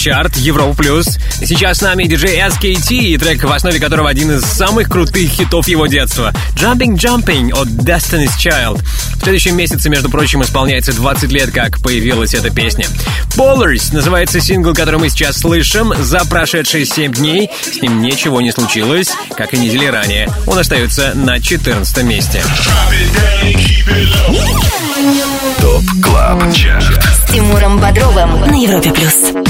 Чарт, 0.05 0.37
Европа 0.37 0.77
Плюс. 0.77 1.17
Сейчас 1.43 1.79
с 1.79 1.81
нами 1.81 2.03
диджей 2.03 2.37
SKT 2.37 2.95
и 2.95 3.17
трек, 3.17 3.43
в 3.43 3.51
основе 3.51 3.79
которого 3.79 4.07
один 4.07 4.33
из 4.33 4.43
самых 4.43 4.87
крутых 4.87 5.31
хитов 5.31 5.67
его 5.67 5.87
детства. 5.87 6.31
Jumping 6.57 6.95
Jumping 6.95 7.51
от 7.51 7.69
Destiny's 7.69 8.37
Child. 8.37 8.83
В 9.15 9.23
следующем 9.23 9.57
месяце, 9.57 9.89
между 9.89 10.11
прочим, 10.11 10.43
исполняется 10.43 10.93
20 10.93 11.31
лет, 11.31 11.49
как 11.49 11.79
появилась 11.81 12.35
эта 12.35 12.51
песня. 12.51 12.85
Ballers 13.35 13.91
называется 13.95 14.39
сингл, 14.39 14.75
который 14.75 14.99
мы 14.99 15.09
сейчас 15.09 15.39
слышим. 15.39 15.91
За 16.03 16.23
прошедшие 16.23 16.85
7 16.85 17.11
дней 17.11 17.49
с 17.63 17.81
ним 17.81 18.03
ничего 18.03 18.41
не 18.41 18.51
случилось, 18.51 19.09
как 19.35 19.55
и 19.55 19.57
недели 19.57 19.87
ранее. 19.87 20.29
Он 20.45 20.59
остается 20.59 21.13
на 21.15 21.41
14 21.41 22.03
месте. 22.03 22.43
Top 25.61 25.83
Club 26.03 26.53
Chart. 26.53 27.03
С 27.03 27.31
Тимуром 27.31 27.79
Бодровым 27.79 28.41
на 28.41 28.53
Европе 28.53 28.91
плюс. 28.91 29.44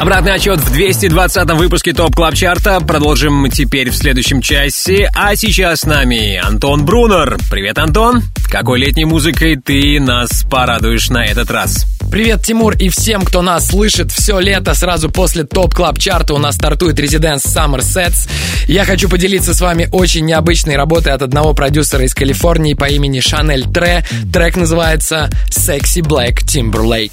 Обратный 0.00 0.32
отсчет 0.32 0.60
в 0.60 0.74
220-м 0.74 1.58
выпуске 1.58 1.92
Top 1.92 2.14
Club 2.14 2.34
Chart 2.34 2.67
а. 2.67 2.80
Продолжим 2.80 3.50
теперь 3.50 3.90
в 3.90 3.96
следующем 3.96 4.40
часе. 4.40 5.10
А 5.14 5.36
сейчас 5.36 5.80
с 5.80 5.84
нами 5.84 6.36
Антон 6.38 6.86
Брунер. 6.86 7.36
Привет, 7.50 7.76
Антон. 7.76 8.22
Какой 8.50 8.80
летней 8.80 9.04
музыкой 9.04 9.56
ты 9.56 10.00
нас 10.00 10.44
порадуешь 10.50 11.10
на 11.10 11.26
этот 11.26 11.50
раз? 11.50 11.86
Привет, 12.10 12.42
Тимур, 12.42 12.74
и 12.76 12.88
всем, 12.88 13.22
кто 13.22 13.42
нас 13.42 13.68
слышит. 13.68 14.10
Все 14.10 14.40
лето 14.40 14.74
сразу 14.74 15.10
после 15.10 15.44
Top 15.44 15.74
Club 15.74 15.98
Chart 15.98 16.26
а 16.26 16.32
у 16.32 16.38
нас 16.38 16.54
стартует 16.54 16.98
Residence 16.98 17.44
Summer 17.44 17.80
Sets. 17.80 18.28
Я 18.66 18.86
хочу 18.86 19.08
поделиться 19.08 19.52
с 19.52 19.60
вами 19.60 19.88
очень 19.92 20.24
необычной 20.24 20.76
работой 20.76 21.12
от 21.12 21.20
одного 21.20 21.52
продюсера 21.52 22.04
из 22.04 22.14
Калифорнии 22.14 22.72
по 22.72 22.86
имени 22.86 23.20
Channel 23.20 23.66
Tres. 23.70 24.04
Трек 24.32 24.56
называется 24.56 25.28
Sexy 25.50 26.00
Black 26.00 26.38
Timberlake. 26.38 27.12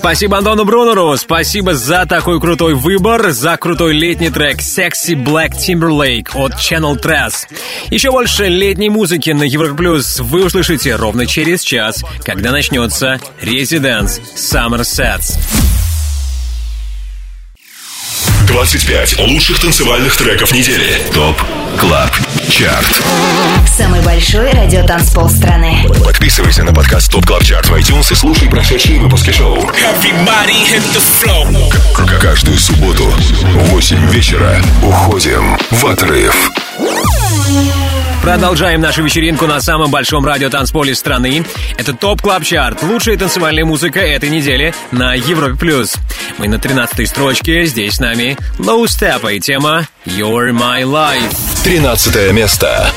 Спасибо 0.00 0.38
Антону 0.38 0.64
Брунеру, 0.64 1.14
спасибо 1.18 1.74
за 1.74 2.06
такой 2.06 2.40
крутой 2.40 2.72
выбор, 2.74 3.32
за 3.32 3.58
крутой 3.58 3.92
летний 3.92 4.30
трек 4.30 4.60
Sexy 4.60 5.14
Black 5.14 5.50
Timberlake 5.50 6.28
от 6.32 6.54
Channel 6.54 6.98
Trass. 6.98 7.46
Еще 7.90 8.10
больше 8.10 8.48
летней 8.48 8.88
музыки 8.88 9.28
на 9.28 9.42
Европе 9.42 9.74
Плюс 9.74 10.18
вы 10.20 10.46
услышите 10.46 10.96
ровно 10.96 11.26
через 11.26 11.60
час, 11.60 12.02
когда 12.24 12.50
начнется 12.50 13.20
Residence 13.42 14.22
Summer 14.34 14.80
Sets. 14.80 15.38
25 18.48 19.18
лучших 19.28 19.60
танцевальных 19.60 20.16
треков 20.16 20.52
недели. 20.52 20.98
ТОП 21.12 21.36
КЛАБ 21.78 22.10
ЧАРТ. 22.50 23.02
Самый 23.76 24.00
большой 24.02 24.50
радиотанцпол 24.50 25.28
страны. 25.28 25.86
Подписывайся 26.04 26.64
на 26.64 26.72
подкаст 26.74 27.10
Top 27.12 27.24
Club 27.26 27.44
Chart 27.44 27.66
в 27.68 27.74
iTunes 27.74 28.12
и 28.12 28.14
слушай 28.16 28.48
прошедшие 28.48 28.98
выпуски 29.00 29.30
шоу. 29.30 29.56
Everybody 29.58 30.64
hit 30.68 30.82
the 30.92 31.00
floor. 31.22 31.70
К- 31.94 32.20
Каждую 32.20 32.58
субботу 32.58 33.04
в 33.04 33.70
8 33.70 34.10
вечера 34.10 34.60
уходим 34.82 35.56
в 35.70 35.86
отрыв. 35.86 36.50
Продолжаем 38.30 38.80
нашу 38.80 39.02
вечеринку 39.02 39.48
на 39.48 39.60
самом 39.60 39.90
большом 39.90 40.24
радиотанцполе 40.24 40.94
страны. 40.94 41.44
Это 41.76 41.92
Top 41.92 42.22
Club 42.22 42.44
Chart. 42.44 42.80
Лучшая 42.84 43.16
танцевальная 43.18 43.64
музыка 43.64 43.98
этой 43.98 44.30
недели 44.30 44.72
на 44.92 45.14
Европе 45.14 45.56
плюс. 45.58 45.96
Мы 46.38 46.46
на 46.46 46.60
13 46.60 47.08
строчке. 47.08 47.64
Здесь 47.64 47.94
с 47.94 47.98
нами 47.98 48.38
Low 48.56 48.84
Steppa 48.84 49.34
и 49.34 49.40
тема 49.40 49.88
You're 50.06 50.52
My 50.52 50.82
Life. 50.84 51.64
13 51.64 52.32
место. 52.32 52.92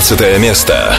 15 0.00 0.38
место. 0.38 0.98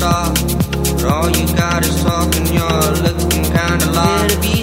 But 0.00 1.04
all 1.04 1.30
you 1.30 1.46
got 1.54 1.84
is 1.84 2.02
talking. 2.02 2.46
You're 2.46 2.92
looking 3.04 3.44
kinda 3.44 3.92
lost. 3.92 4.59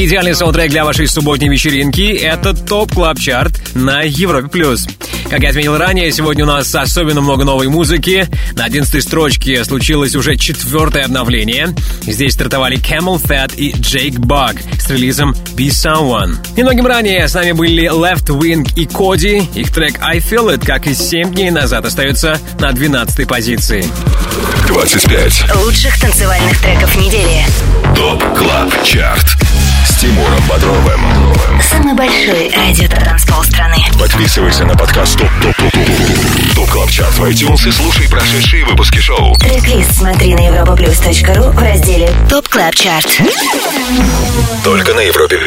Идеальный 0.00 0.32
саундтрек 0.32 0.70
для 0.70 0.84
вашей 0.84 1.08
субботней 1.08 1.48
вечеринки— 1.48 2.02
это 2.22 2.54
Top 2.54 2.92
Club 2.92 3.18
Chart 3.18 3.74
на 3.74 4.02
Европе 4.02 4.46
плюс. 4.46 4.86
Как 5.28 5.40
я 5.40 5.48
отметил 5.48 5.76
ранее, 5.76 6.12
сегодня 6.12 6.44
у 6.44 6.46
нас 6.46 6.72
особенно 6.72 7.20
много 7.20 7.42
новой 7.42 7.66
музыки. 7.66 8.28
На 8.54 8.66
11 8.66 9.02
строчке 9.02 9.64
случилось 9.64 10.14
уже 10.14 10.36
четвертое 10.36 11.02
обновление. 11.02 11.74
Здесь 12.02 12.34
стартовали 12.34 12.78
CamelPhat 12.78 13.56
и 13.56 13.72
Jake 13.72 14.18
Bugg 14.18 14.60
с 14.80 14.88
релизом 14.88 15.32
Be 15.56 15.66
Someone. 15.66 16.36
Немногим 16.56 16.86
ранее 16.86 17.26
с 17.26 17.34
нами 17.34 17.50
были 17.50 17.90
Leftwing 17.90 18.70
и 18.76 18.86
Kody. 18.86 19.48
Их 19.56 19.72
трек 19.72 19.98
I 20.00 20.18
Feel 20.18 20.56
It, 20.56 20.64
как 20.64 20.86
и 20.86 20.94
7 20.94 21.34
дней 21.34 21.50
назад, 21.50 21.84
остается 21.84 22.38
на 22.60 22.70
12 22.70 23.26
позиции. 23.26 23.84
25. 24.68 25.56
Лучших 25.56 25.98
танцевальных 26.00 26.56
треков 26.62 26.94
недели. 26.94 27.44
Top 27.96 28.22
Club 28.36 28.84
Chart. 28.84 29.37
С 32.28 32.30
Тимуром 32.30 32.48
Бодровым. 32.48 32.48
Самый 32.48 32.48
большой 32.48 32.50
радиотанцпол 32.50 33.44
страны. 33.44 33.76
Подписывайся 33.98 34.64
на 34.64 34.76
подкаст 34.76 35.18
Top 35.18 35.30
Top 35.40 35.56
Top 35.56 35.72
Top 35.72 36.54
Top 36.54 36.70
Club 36.70 36.90
Chart 36.90 37.14
в 37.14 37.24
iTunes 37.24 37.68
и 37.68 37.72
слушай 37.72 38.08
прошедшие 38.08 38.64
выпуски 38.66 38.98
шоу. 38.98 39.34
Трек-лист 39.36 39.96
смотри 39.96 40.34
на 40.34 40.40
europaplus.ru 40.40 41.50
в 41.52 41.58
разделе 41.58 42.12
Top 42.28 42.48
Club 42.48 42.74
Chart. 42.74 43.22
Только 44.62 44.92
на 44.94 45.00
Европе 45.00 45.40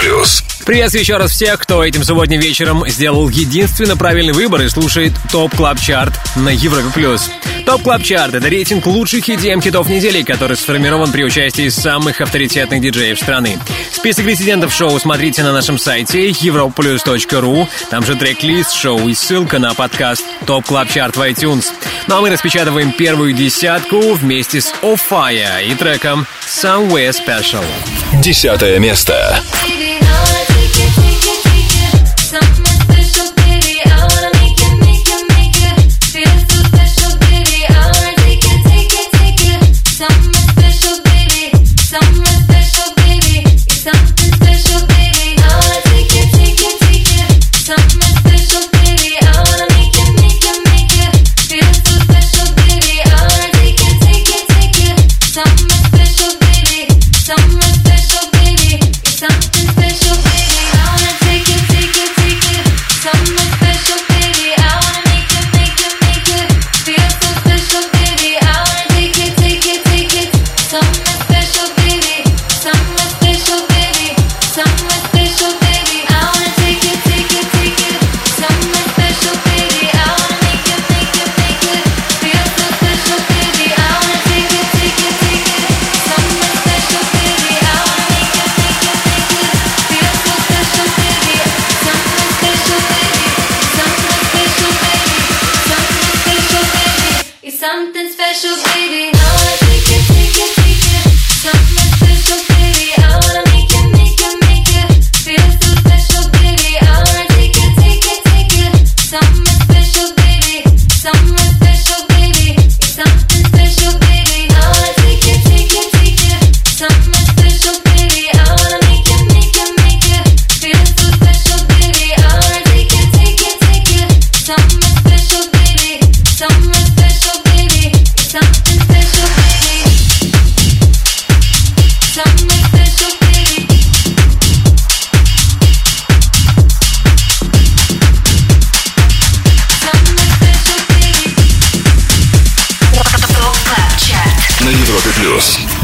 плюс. 0.00 0.44
Приветствую 0.68 1.00
еще 1.00 1.16
раз 1.16 1.30
всех, 1.30 1.60
кто 1.60 1.82
этим 1.82 2.04
субботним 2.04 2.40
вечером 2.40 2.86
сделал 2.88 3.30
единственно 3.30 3.96
правильный 3.96 4.34
выбор 4.34 4.60
и 4.60 4.68
слушает 4.68 5.14
Top 5.32 5.56
Club 5.56 5.80
Chart 5.80 6.12
на 6.36 6.50
Европе 6.50 6.90
плюс. 6.92 7.30
ТОП 7.64 7.80
Клаб 7.80 8.02
Чарт— 8.02 8.34
это 8.34 8.48
рейтинг 8.48 8.84
лучших 8.84 9.30
EDM 9.30 9.62
хитов 9.62 9.88
недели, 9.88 10.22
который 10.22 10.58
сформирован 10.58 11.10
при 11.10 11.24
участии 11.24 11.70
самых 11.70 12.20
авторитетных 12.20 12.82
диджеев 12.82 13.18
страны. 13.18 13.58
Список 13.90 14.26
резидентов 14.26 14.70
шоу 14.70 14.98
смотрите 15.00 15.42
на 15.42 15.54
нашем 15.54 15.78
сайте 15.78 16.28
europaplus.ru, 16.28 17.66
там 17.88 18.04
же 18.04 18.14
трек-лист 18.16 18.74
шоу 18.74 19.08
и 19.08 19.14
ссылка 19.14 19.58
на 19.58 19.72
подкаст 19.72 20.22
Top 20.44 20.66
Club 20.66 20.90
Chart 20.90 21.16
в 21.16 21.22
iTunes. 21.22 21.64
Ну 22.08 22.18
а 22.18 22.20
мы 22.20 22.28
распечатываем 22.28 22.92
первую 22.92 23.32
десятку 23.32 24.12
вместе 24.12 24.60
с 24.60 24.74
OFFAIAH 24.82 25.62
и 25.62 25.74
треком 25.74 26.26
Somewhere 26.46 27.16
Special. 27.16 27.64
Десятое 28.22 28.78
место. 28.78 29.42
Baby. 29.64 30.57
some 43.94 44.17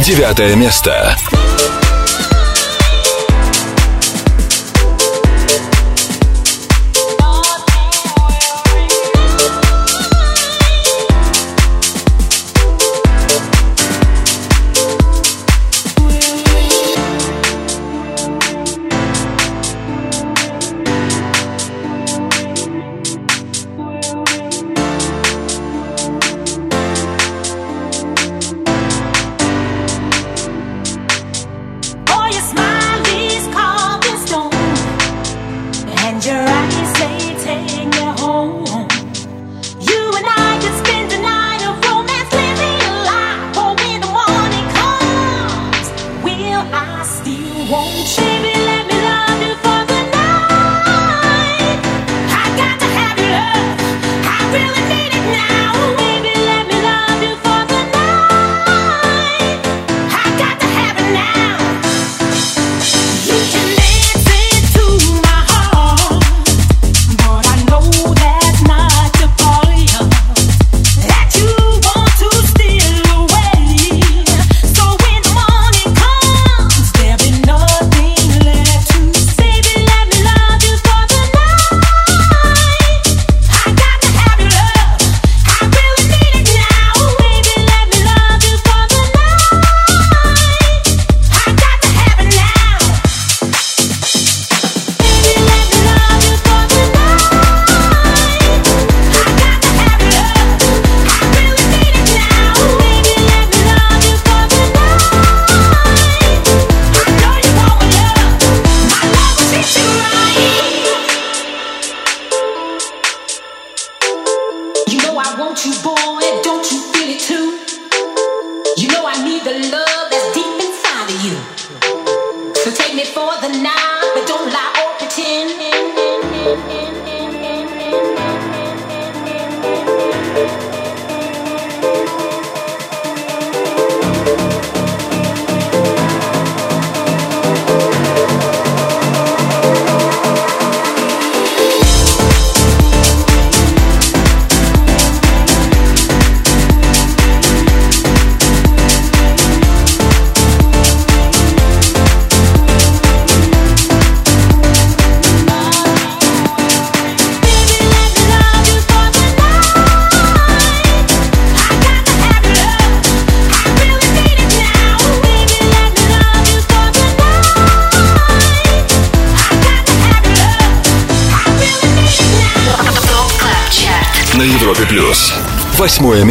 девятое 0.04 0.54
место. 0.54 1.16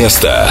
место. 0.03 0.42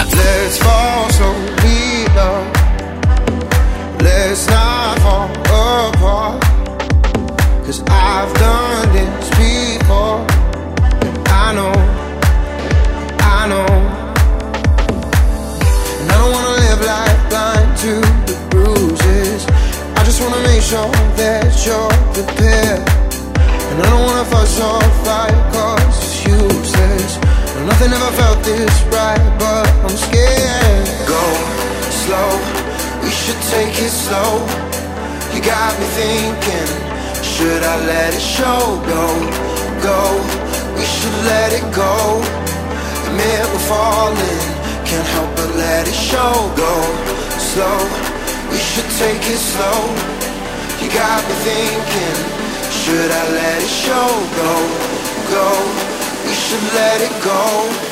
this 28.42 28.82
right, 28.90 29.22
but 29.38 29.66
I'm 29.86 29.96
scared. 29.96 30.86
Go 31.06 31.24
slow, 32.02 32.30
we 33.02 33.10
should 33.10 33.38
take 33.54 33.74
it 33.78 33.90
slow. 33.90 34.42
You 35.34 35.40
got 35.42 35.78
me 35.78 35.86
thinking, 35.94 36.70
should 37.22 37.62
I 37.62 37.76
let 37.86 38.14
it 38.14 38.20
show? 38.20 38.82
Go, 38.82 39.06
go, 39.82 40.00
we 40.76 40.84
should 40.84 41.18
let 41.24 41.52
it 41.52 41.66
go. 41.74 42.22
Admit 43.06 43.46
we're 43.52 43.66
falling, 43.70 44.42
can't 44.86 45.06
help 45.14 45.30
but 45.36 45.50
let 45.56 45.86
it 45.86 45.94
show. 45.94 46.34
Go 46.56 46.74
slow, 47.38 47.78
we 48.50 48.58
should 48.58 48.90
take 48.98 49.22
it 49.22 49.38
slow. 49.38 49.80
You 50.82 50.90
got 50.90 51.22
me 51.28 51.34
thinking, 51.46 52.18
should 52.82 53.10
I 53.10 53.22
let 53.38 53.62
it 53.62 53.70
show? 53.70 54.10
Go, 54.34 54.52
go, 55.30 55.46
we 56.26 56.34
should 56.34 56.66
let 56.74 57.00
it 57.00 57.14
go 57.22 57.91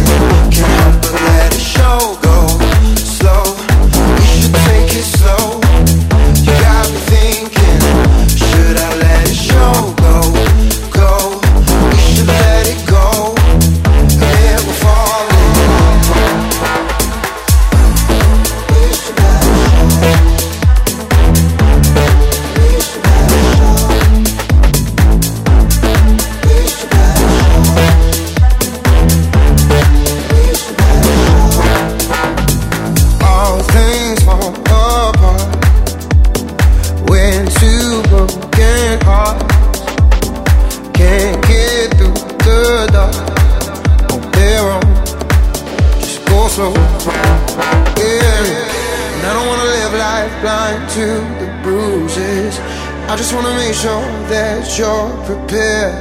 Prepared. 55.25 55.95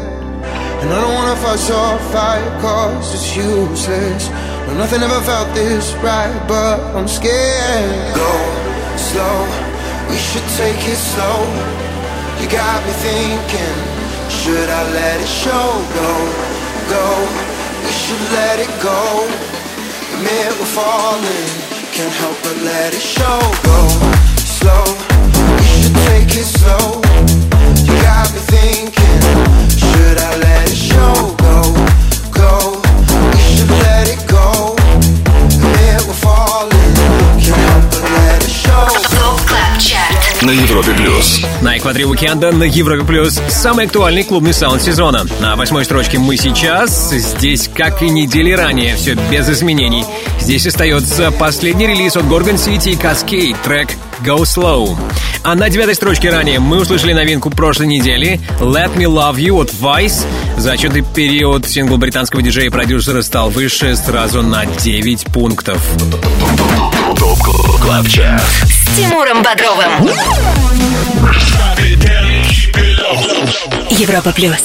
And 0.81 0.89
I 0.93 1.01
don't 1.01 1.15
wanna 1.15 1.37
fuss 1.37 1.71
or 1.71 1.99
fight, 2.13 2.45
cause 2.61 3.15
it's 3.15 3.37
useless. 3.37 4.29
No, 4.67 4.75
nothing 4.75 5.03
ever 5.03 5.21
felt 5.21 5.53
this 5.55 5.93
right, 6.03 6.33
but 6.49 6.81
I'm 6.97 7.09
scared. 7.09 8.15
Go 8.15 8.33
slow, 8.97 9.39
we 10.09 10.17
should 10.17 10.47
take 10.57 10.81
it 10.89 11.01
slow. 11.13 11.41
You 12.41 12.49
got 12.49 12.81
me 12.87 12.93
thinking, 13.05 13.77
should 14.31 14.69
I 14.69 14.83
let 14.93 15.21
it 15.21 15.29
show? 15.29 15.69
Go, 16.01 16.13
go, 16.89 17.07
we 17.85 17.93
should 17.93 18.25
let 18.33 18.57
it 18.59 18.73
go. 18.81 19.29
Admit 20.15 20.53
we're 20.59 20.73
falling, 20.73 21.49
can't 21.93 22.15
help 22.23 22.37
but 22.43 22.57
let 22.65 22.95
it 22.95 23.05
show. 23.05 23.41
Go 23.69 23.79
slow, 24.61 24.85
we 25.57 25.65
should 25.77 25.97
take 26.09 26.33
it 26.41 26.49
slow. 26.49 27.03
You 27.85 27.95
got 28.03 28.33
me 28.33 28.41
thinking, 28.55 29.00
На 40.43 40.53
Европе 40.53 40.93
плюс. 40.95 41.43
На 41.61 41.77
экваторе 41.77 42.07
уикенда 42.07 42.51
на 42.51 42.65
Европе 42.65 43.05
Плюс 43.05 43.41
самый 43.51 43.85
актуальный 43.85 44.25
клубный 44.25 44.55
саунд 44.55 44.83
сезона. 44.83 45.25
На 45.39 45.55
восьмой 45.55 45.85
строчке 45.85 46.19
мы 46.19 46.37
сейчас. 46.39 47.11
Здесь, 47.11 47.69
как 47.73 48.03
и 48.03 48.09
недели 48.09 48.51
ранее, 48.51 48.97
все 48.97 49.15
без 49.31 49.49
изменений. 49.49 50.05
Здесь 50.41 50.67
остается 50.67 51.31
последний 51.31 51.87
релиз 51.87 52.17
от 52.17 52.25
Gorgon 52.25 52.55
City 52.55 52.93
и 52.93 52.97
Cascade, 52.97 53.57
трек 53.63 53.91
Go 54.25 54.39
Slow. 54.39 54.97
А 55.43 55.55
на 55.55 55.71
девятой 55.71 55.95
строчке 55.95 56.29
ранее 56.31 56.61
мы 56.61 56.81
услышали 56.81 57.15
новинку 57.15 57.51
прошлой 57.51 57.87
недели 57.87 58.41
Let 58.61 58.95
Me 58.97 59.05
Love 59.05 59.37
You 59.37 59.61
от 59.61 59.71
Vice. 59.73 60.27
За 60.59 60.73
отчетный 60.73 61.03
период 61.03 61.67
сингл 61.67 61.97
британского 61.97 62.43
диджея 62.43 62.67
и 62.67 62.69
продюсера 62.69 63.23
стал 63.23 63.49
выше 63.49 63.97
сразу 63.97 64.43
на 64.43 64.67
9 64.67 65.27
пунктов. 65.27 65.81
С 68.65 68.97
Тимуром 68.97 69.43
Бодровым. 69.43 70.11
Европа 73.91 74.33
плюс. 74.33 74.59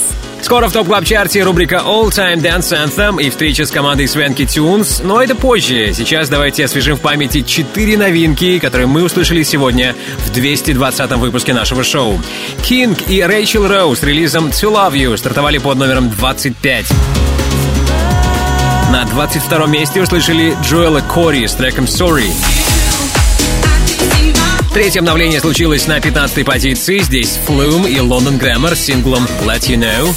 Скоро 0.46 0.68
в 0.68 0.74
топ 0.74 0.86
клаб 0.86 1.04
чарте 1.06 1.42
рубрика 1.42 1.82
All 1.84 2.10
Time 2.10 2.36
Dance 2.36 2.72
Anthem 2.72 3.20
и 3.20 3.32
встреча 3.32 3.66
с 3.66 3.72
командой 3.72 4.08
Свенки 4.08 4.46
Тюнс, 4.46 5.02
но 5.04 5.20
это 5.20 5.34
позже. 5.34 5.92
Сейчас 5.92 6.30
давайте 6.30 6.66
освежим 6.66 6.98
в 6.98 7.02
памяти 7.02 7.42
четыре 7.42 7.98
новинки, 7.98 8.60
которые 8.60 8.86
мы 8.86 9.02
услышали 9.02 9.42
сегодня 9.42 9.96
в 10.20 10.38
220-м 10.38 11.20
выпуске 11.20 11.56
нашего 11.56 11.84
шоу. 11.84 12.22
Кинг 12.62 13.10
и 13.10 13.24
Рэйчел 13.24 13.68
Роуз 13.68 14.02
с 14.02 14.04
релизом 14.04 14.50
To 14.50 14.72
Love 14.72 14.94
You 14.94 15.18
стартовали 15.18 15.58
под 15.58 15.80
номером 15.80 16.12
25. 16.12 16.86
На 18.92 19.04
22 19.06 19.66
месте 19.66 20.04
услышали 20.04 20.56
Джоэла 20.62 21.00
Кори 21.00 21.48
с 21.48 21.54
треком 21.54 21.86
Sorry. 21.86 22.32
Третье 24.76 25.00
обновление 25.00 25.40
случилось 25.40 25.88
на 25.88 26.00
15-й 26.00 26.44
позиции. 26.44 27.00
Здесь 27.00 27.40
Flume 27.48 27.90
и 27.90 27.96
London 27.96 28.38
Grammar 28.38 28.76
с 28.76 28.82
синглом 28.82 29.26
Let 29.46 29.62
You 29.70 29.78
Know. 29.78 30.14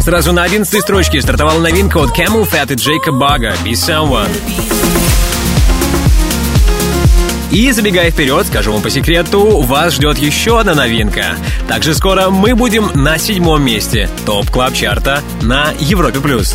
Сразу 0.00 0.32
на 0.32 0.44
11 0.44 0.82
строчке 0.82 1.20
стартовала 1.20 1.58
новинка 1.58 1.96
от 1.96 2.16
Camel 2.16 2.48
Fat 2.48 2.72
и 2.72 2.76
Джейка 2.76 3.10
Бага 3.10 3.56
«Be 3.64 3.72
Someone». 3.72 4.30
И 7.50 7.72
забегая 7.72 8.12
вперед, 8.12 8.46
скажу 8.46 8.72
вам 8.72 8.82
по 8.82 8.90
секрету, 8.90 9.60
вас 9.62 9.94
ждет 9.94 10.16
еще 10.16 10.60
одна 10.60 10.74
новинка. 10.74 11.34
Также 11.66 11.92
скоро 11.92 12.30
мы 12.30 12.54
будем 12.54 12.88
на 12.94 13.18
седьмом 13.18 13.64
месте 13.64 14.08
топ 14.24 14.48
клаб 14.48 14.74
чарта 14.74 15.22
на 15.42 15.72
Европе 15.80 16.20
плюс. 16.20 16.54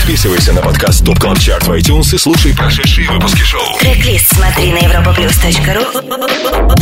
Подписывайся 0.00 0.54
на 0.54 0.62
подкаст 0.62 1.04
ТОП 1.04 1.18
КЛАБ 1.18 1.38
ЧАРТ 1.38 1.66
в 1.66 1.72
iTunes 1.72 2.14
и 2.14 2.18
слушай 2.18 2.54
прошедшие 2.56 3.06
выпуски 3.10 3.42
шоу. 3.42 3.78
Трек-лист 3.80 4.34
смотри 4.34 4.72
на 4.72 4.78
europaplus.ru 4.78 5.84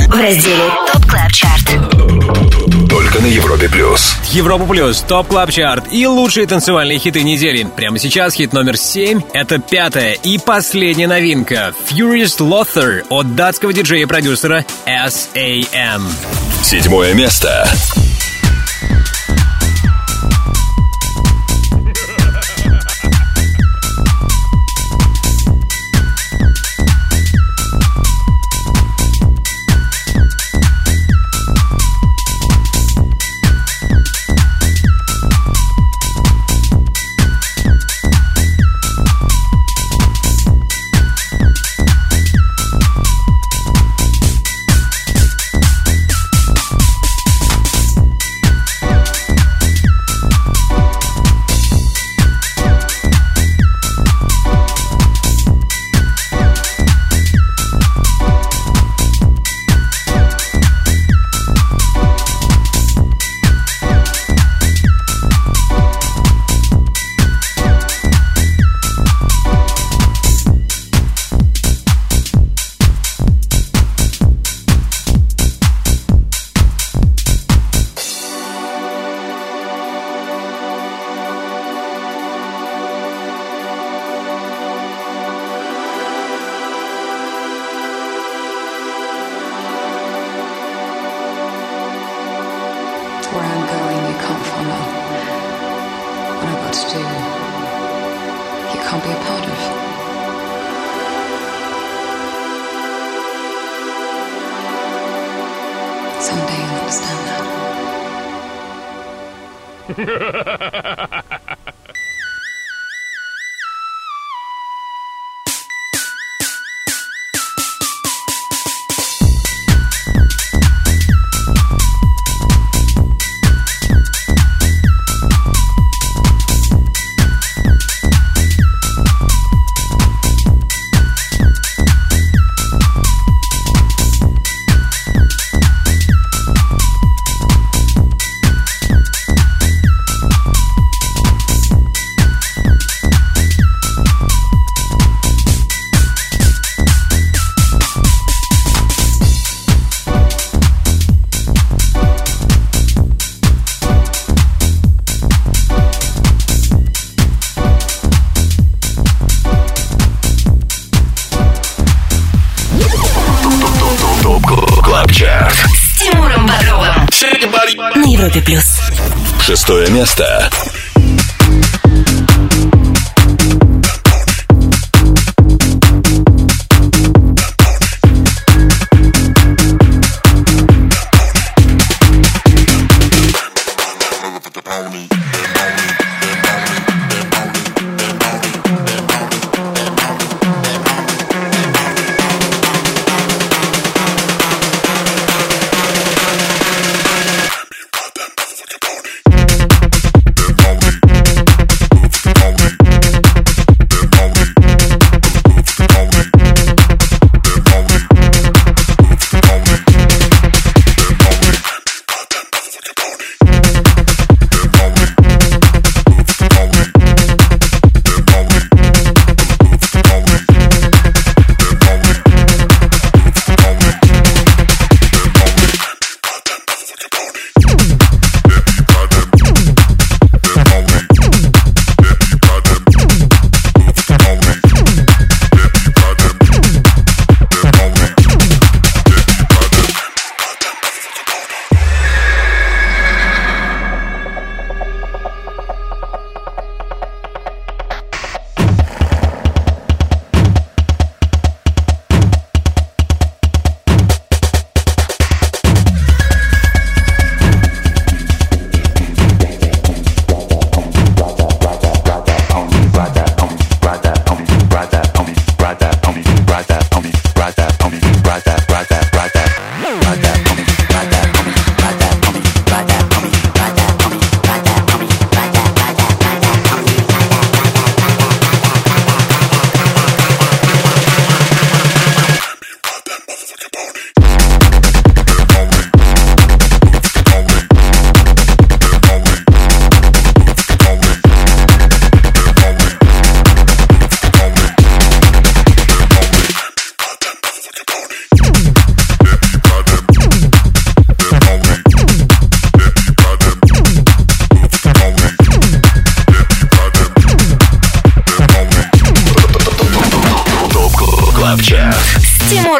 в 0.06 0.20
разделе 0.20 0.70
Top 0.92 1.05
Club 1.05 1.32
Chart. 1.32 2.88
Только 2.88 3.20
на 3.20 3.26
Европе 3.26 3.68
плюс. 3.68 4.14
Европа 4.30 4.66
плюс, 4.66 5.00
Top 5.01 5.26
Club 5.26 5.51
Chart 5.51 5.92
и 5.92 6.06
лучшие 6.06 6.46
танцевальные 6.46 7.00
хиты 7.00 7.24
недели. 7.24 7.66
Прямо 7.76 7.98
сейчас 7.98 8.34
хит 8.34 8.52
номер 8.52 8.76
7— 8.76 9.20
это 9.32 9.58
пятая 9.58 10.12
и 10.12 10.38
последняя 10.38 11.08
новинка 11.08 11.74
Furious 11.90 12.38
Lothar 12.38 13.04
от 13.10 13.34
датского 13.34 13.72
диджея 13.72 14.02
и 14.02 14.06
продюсера 14.06 14.64
S.A.M. 14.86 16.06
Седьмое 16.62 17.14
место. 17.14 17.68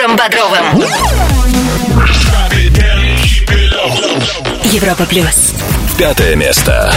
Тимуром 0.09 0.17
Бодровым. 0.17 0.83
Европа 4.65 5.05
плюс. 5.05 5.53
Пятое 5.99 6.35
место. 6.35 6.93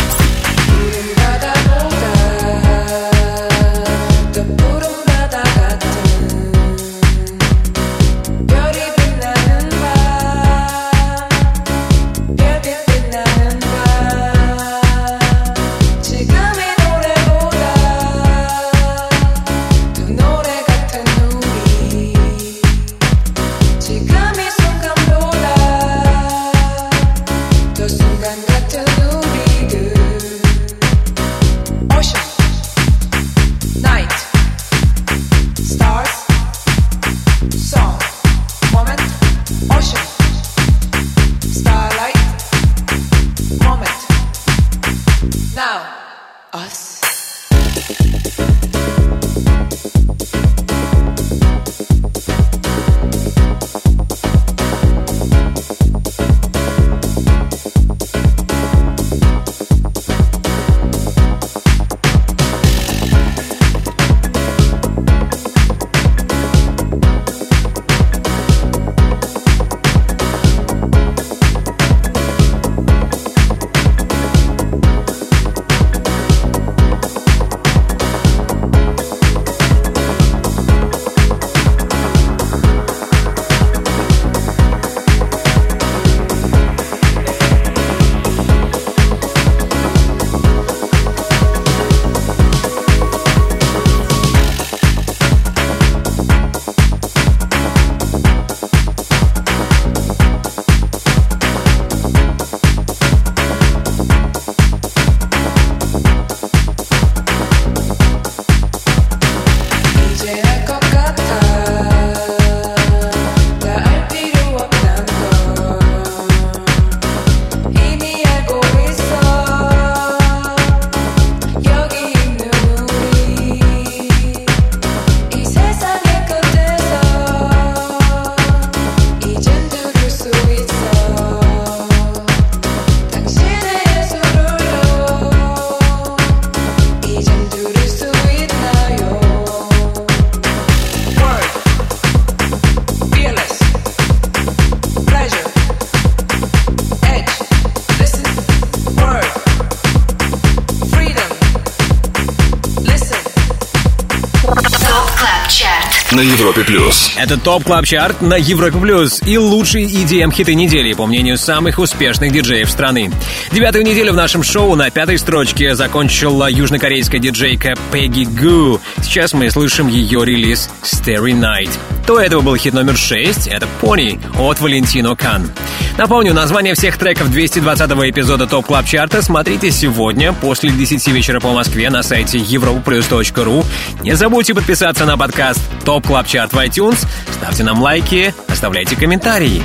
Это 157.22 157.38
Top 157.38 157.65
Club 157.65 157.85
Chart 157.85 158.23
на 158.23 158.34
Европе 158.34 158.80
Плюс 158.80 159.22
и 159.23 159.38
лучшие 159.38 159.85
EDM 159.85 160.31
хиты 160.31 160.56
недели, 160.56 160.93
по 160.93 161.06
мнению 161.06 161.38
самых 161.38 161.77
успешных 161.77 162.31
диджеев 162.31 162.68
страны. 162.68 163.11
Девятую 163.52 163.85
неделю 163.85 164.14
в 164.14 164.15
нашем 164.15 164.41
шоу 164.41 164.73
на 164.73 164.89
пятой 164.89 165.19
строчке 165.19 165.76
закончила 165.76 166.49
южнокорейская 166.49 167.22
диджейка 167.22 167.76
Peggy 167.91 168.23
Gou. 168.23 168.81
Сейчас 169.03 169.34
мы 169.34 169.52
слышим 169.52 169.88
ее 169.88 170.26
релиз 170.26 170.72
Starry 170.81 171.39
Night. 171.39 171.69
До 172.11 172.19
этого 172.19 172.41
был 172.41 172.57
хит 172.57 172.73
номер 172.73 172.97
6, 172.97 173.47
это 173.47 173.69
Pony 173.81 174.19
от 174.38 174.59
Valentino 174.60 175.15
Khan. 175.15 175.49
Напомню, 175.97 176.33
название 176.33 176.73
всех 176.73 176.97
треков 176.97 177.29
220-го 177.29 178.09
эпизода 178.09 178.47
Top 178.48 178.65
Club 178.65 178.85
Chart 178.85 179.15
а 179.15 179.22
смотрите 179.21 179.71
сегодня 179.71 180.33
после 180.33 180.71
10 180.71 181.07
вечера 181.07 181.39
по 181.39 181.53
Москве 181.53 181.89
на 181.89 182.03
сайте 182.03 182.39
europaplus.ru. 182.39 183.65
Не 184.01 184.17
забудьте 184.17 184.53
подписаться 184.53 185.05
на 185.05 185.17
подкаст 185.17 185.61
Top 185.85 186.06
Club 186.06 186.27
Chart 186.27 186.52
в 186.51 186.57
iTunes, 186.57 187.07
ставьте 187.31 187.63
нам 187.63 187.81
лайки, 187.81 188.35
оставляйте 188.49 188.97
комментарии. 188.97 189.63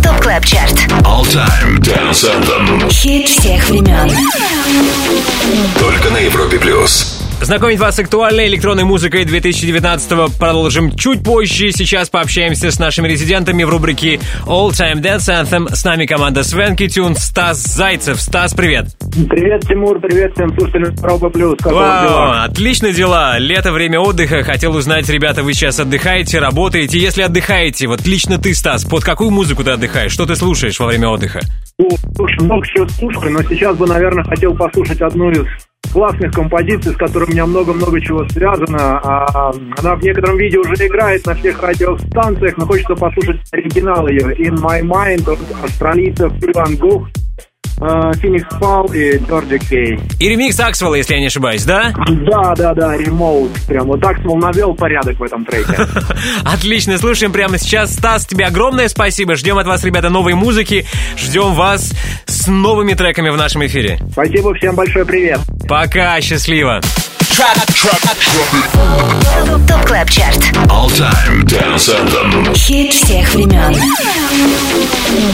Top 0.00 0.20
Club 0.22 0.46
Chart. 0.46 0.76
All 1.02 1.24
Time 1.24 1.80
Dance 1.80 2.22
Anthem. 2.22 2.88
Хит 2.88 3.28
всех 3.28 3.68
времен. 3.68 4.16
Только 5.80 6.10
на 6.10 6.18
Европе 6.18 6.56
плюс. 6.60 7.23
Знакомить 7.44 7.78
вас 7.78 7.96
с 7.96 7.98
актуальной 7.98 8.46
электронной 8.46 8.84
музыкой 8.84 9.26
2019 9.26 10.38
продолжим 10.38 10.96
чуть 10.96 11.22
позже. 11.22 11.72
Сейчас 11.72 12.08
пообщаемся 12.08 12.70
с 12.70 12.78
нашими 12.78 13.06
резидентами 13.06 13.64
в 13.64 13.68
рубрике 13.68 14.18
All 14.46 14.70
Time 14.70 15.02
Dance 15.02 15.28
Anthem. 15.28 15.74
С 15.74 15.84
нами 15.84 16.06
команда 16.06 16.42
Swanky 16.42 16.88
Tunes, 16.88 17.14
Стас 17.14 17.62
Зайцев. 17.62 18.18
Стас, 18.18 18.54
привет. 18.54 18.86
Привет, 19.28 19.60
Тимур, 19.68 20.00
привет 20.00 20.32
всем 20.32 20.54
слушателям 20.56 20.94
Европа 20.94 21.28
Плюс. 21.28 21.58
Как 21.62 21.74
Вау, 21.74 22.08
дела? 22.08 22.44
отлично 22.44 22.92
дела. 22.92 23.38
Лето, 23.38 23.72
время 23.72 24.00
отдыха. 24.00 24.42
Хотел 24.42 24.74
узнать, 24.74 25.06
ребята, 25.10 25.42
вы 25.42 25.52
сейчас 25.52 25.78
отдыхаете, 25.78 26.38
работаете? 26.38 26.98
Если 26.98 27.20
отдыхаете, 27.20 27.88
вот 27.88 28.06
лично 28.06 28.38
ты, 28.38 28.54
Стас, 28.54 28.86
под 28.86 29.04
какую 29.04 29.30
музыку 29.30 29.62
ты 29.62 29.72
отдыхаешь? 29.72 30.12
Что 30.12 30.24
ты 30.24 30.34
слушаешь 30.34 30.80
во 30.80 30.86
время 30.86 31.10
отдыха? 31.10 31.40
Ну, 31.78 31.90
Слушай, 32.16 32.42
много 32.42 32.66
чего 32.66 32.88
слушаю, 32.88 33.32
но 33.32 33.42
сейчас 33.42 33.76
бы, 33.76 33.86
наверное, 33.86 34.24
хотел 34.24 34.54
послушать 34.54 35.02
одну 35.02 35.30
из 35.30 35.44
классных 35.92 36.32
композиций, 36.32 36.92
с 36.92 36.96
которой 36.96 37.24
у 37.24 37.32
меня 37.32 37.46
много-много 37.46 38.00
чего 38.00 38.28
связано. 38.28 39.00
А, 39.02 39.52
она 39.78 39.94
в 39.96 40.02
некотором 40.02 40.36
виде 40.36 40.58
уже 40.58 40.74
играет 40.86 41.26
на 41.26 41.34
всех 41.34 41.62
радиостанциях, 41.62 42.56
но 42.56 42.66
хочется 42.66 42.94
послушать 42.94 43.40
оригинал 43.52 44.08
ее. 44.08 44.34
In 44.36 44.56
My 44.56 44.82
Mind 44.82 45.30
от 45.30 45.38
австралийцев 45.64 46.32
Ivan 46.42 46.76
Gough, 46.76 47.08
Feenixpawl 47.76 48.86
и 48.86 49.18
Georgi 49.18 49.58
Kay. 49.58 49.98
И 50.18 50.28
ремикс 50.28 50.58
Axwell 50.60 50.86
а, 50.86 50.94
если 50.94 51.14
я 51.14 51.20
не 51.20 51.26
ошибаюсь, 51.26 51.64
да? 51.64 51.92
Да, 52.08 52.54
да, 52.54 52.74
да, 52.74 52.96
remode. 52.96 53.50
Прям 53.66 53.86
вот 53.86 54.00
смол 54.22 54.38
навел 54.38 54.74
порядок 54.74 55.18
в 55.18 55.22
этом 55.22 55.44
треке. 55.44 55.76
Отлично, 56.44 56.98
слушаем 56.98 57.32
прямо 57.32 57.58
сейчас. 57.58 57.92
Стас, 57.94 58.26
тебе 58.26 58.46
огромное 58.46 58.88
спасибо. 58.88 59.34
Ждем 59.34 59.58
от 59.58 59.66
вас, 59.66 59.84
ребята, 59.84 60.08
новой 60.08 60.34
музыки. 60.34 60.86
Ждем 61.16 61.54
вас 61.54 61.92
с 62.26 62.46
новыми 62.46 62.94
треками 62.94 63.30
в 63.30 63.36
нашем 63.36 63.66
эфире. 63.66 63.98
Спасибо, 64.12 64.54
всем 64.54 64.74
большой 64.74 65.04
привет. 65.04 65.40
Пока, 65.68 66.20
счастливо. 66.20 66.80
Top 69.66 69.86
Club 69.86 70.08
Chart. 70.10 70.38
All 70.68 70.88
Time 70.88 71.42
Dance 71.44 71.90
Anthem. 71.90 72.54
Хит 72.54 72.92
всех 72.92 73.34
времен. 73.34 73.74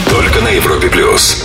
Только 0.09 0.41
на 0.41 0.49
Европе 0.49 0.89
плюс. 0.89 1.45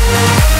Thank 0.00 0.57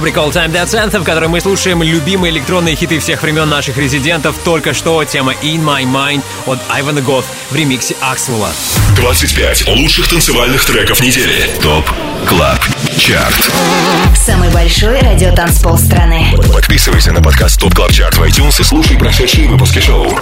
Рубрика 0.00 0.20
All 0.20 0.32
Time 0.32 0.50
Dance 0.50 0.72
Anthem, 0.82 1.00
в 1.00 1.04
которой 1.04 1.28
мы 1.28 1.42
слушаем 1.42 1.82
любимые 1.82 2.32
электронные 2.32 2.74
хиты 2.74 2.98
всех 3.00 3.22
времен 3.22 3.46
наших 3.50 3.76
резидентов. 3.76 4.34
Только 4.42 4.72
что 4.72 5.04
тема 5.04 5.34
In 5.42 5.62
My 5.62 5.82
Mind 5.82 6.22
от 6.46 6.58
Айвана 6.70 7.00
Гоth 7.00 7.26
в 7.50 7.54
ремиксе 7.54 7.94
Аксвелла. 8.00 8.48
25 8.96 9.68
лучших 9.68 10.08
танцевальных 10.08 10.64
треков 10.64 11.02
недели. 11.02 11.50
ТОП 11.60 11.84
КЛАБ 12.26 12.58
ЧАРТ. 12.96 13.50
Самый 14.16 14.48
большой 14.48 15.00
радиотанцпол 15.00 15.76
страны. 15.76 16.34
Подписывайся 16.50 17.12
на 17.12 17.20
подкаст 17.20 17.60
ТОП 17.60 17.74
КЛАБ 17.74 17.92
ЧАРТ 17.92 18.16
в 18.16 18.22
iTunes 18.22 18.58
и 18.58 18.64
слушай 18.64 18.96
прошедшие 18.96 19.48
выпуски 19.48 19.80
шоу. 19.80 20.18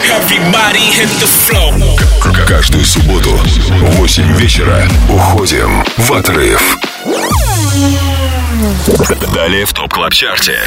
Каждую 2.48 2.84
субботу 2.84 3.30
в 3.30 3.96
8 3.98 4.36
вечера 4.38 4.88
уходим 5.08 5.84
в 5.98 6.12
отрыв. 6.14 6.76
Далее 9.34 9.64
в 9.64 9.72
Top 9.72 9.92
Club 9.92 10.12
Chart 10.12 10.45
е. 10.45 10.58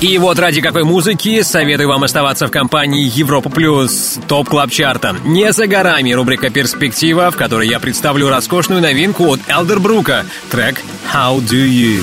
И 0.00 0.16
вот 0.16 0.38
ради 0.38 0.62
какой 0.62 0.84
музыки 0.84 1.42
советую 1.42 1.88
вам 1.88 2.04
оставаться 2.04 2.46
в 2.46 2.50
компании 2.50 3.10
Европа 3.14 3.50
Плюс 3.50 4.18
Top 4.28 4.48
Club 4.48 4.70
Chart 4.70 5.03
а. 5.03 5.16
Не 5.24 5.52
за 5.52 5.66
горами 5.66 6.12
рубрика 6.12 6.48
«Перспектива», 6.48 7.30
в 7.30 7.36
которой 7.36 7.68
я 7.68 7.78
представлю 7.80 8.30
роскошную 8.30 8.80
новинку 8.80 9.26
от 9.26 9.40
Elderbrook 9.46 10.11
а. 10.11 10.24
Трек 10.50 10.80
«How 11.12 11.38
Do 11.40 11.68
You». 11.68 12.02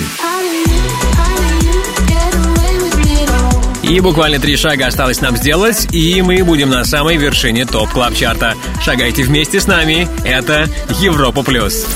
И 3.81 3.99
буквально 3.99 4.39
три 4.39 4.57
шага 4.57 4.87
осталось 4.87 5.21
нам 5.21 5.37
сделать, 5.37 5.87
и 5.93 6.21
мы 6.21 6.43
будем 6.43 6.69
на 6.69 6.83
самой 6.83 7.15
вершине 7.17 7.65
Top 7.65 7.89
Club 7.89 8.13
Chart 8.13 8.42
а. 8.42 8.53
Шагайте 8.83 9.23
вместе 9.23 9.59
с 9.59 9.65
нами. 9.65 10.07
Это 10.25 10.67
Европа 10.99 11.41
плюс. 11.41 11.87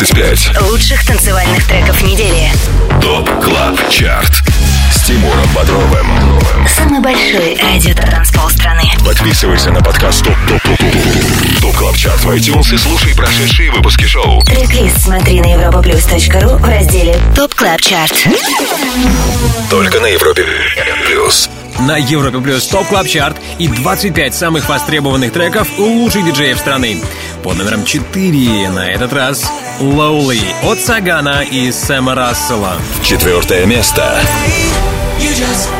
25 0.00 0.62
Лучших 0.62 1.04
танцевальных 1.04 1.66
треков 1.66 2.02
недели. 2.02 2.50
Top 3.02 3.28
Club 3.44 3.90
Chart 3.90 4.42
с 4.94 5.02
Тимуром 5.02 5.46
Бодровым. 5.54 6.06
Самый 6.74 7.00
большой 7.00 7.60
радиотанцпол 7.60 8.48
страны. 8.48 8.84
Подписывайся 9.04 9.70
на 9.70 9.82
подкаст 9.82 10.24
Top 10.24 10.36
Top 10.48 10.62
Top 10.62 10.78
Top 10.78 11.60
Top 11.60 11.76
Club 11.76 11.96
Chart 11.98 12.20
в 12.20 12.30
iTunes 12.30 12.74
и 12.74 12.78
слушай 12.78 13.14
прошедшие 13.14 13.70
выпуски 13.72 14.04
шоу. 14.06 14.40
Трек-лист 14.44 15.02
смотри 15.02 15.38
на 15.42 15.52
europaplus.ru 15.54 16.56
в 16.56 16.64
разделе 16.64 17.18
Top 17.36 17.54
Club 17.54 17.82
Chart. 17.82 18.26
Только 19.68 20.00
на 20.00 20.06
Европе 20.06 20.46
Плюс. 21.08 21.50
На 21.80 21.98
Европе 21.98 22.38
Плюс 22.38 22.66
Top 22.66 22.86
Club 22.88 23.06
Chart 23.06 23.36
и 23.58 23.68
25 23.68 24.34
самых 24.34 24.66
востребованных 24.66 25.32
треков 25.32 25.68
у 25.78 25.84
лучших 25.84 26.24
диджеев 26.24 26.58
страны. 26.58 27.02
Под 27.42 27.56
номером 27.56 27.84
4 27.84 28.68
на 28.70 28.90
этот 28.90 29.12
раз 29.12 29.50
Лоули 29.80 30.54
от 30.62 30.78
Сагана 30.78 31.42
и 31.42 31.72
Сэма 31.72 32.14
Рассела. 32.14 32.74
Четвертое 33.02 33.64
место. 33.64 34.20
You 35.18 35.30
just 35.34 35.79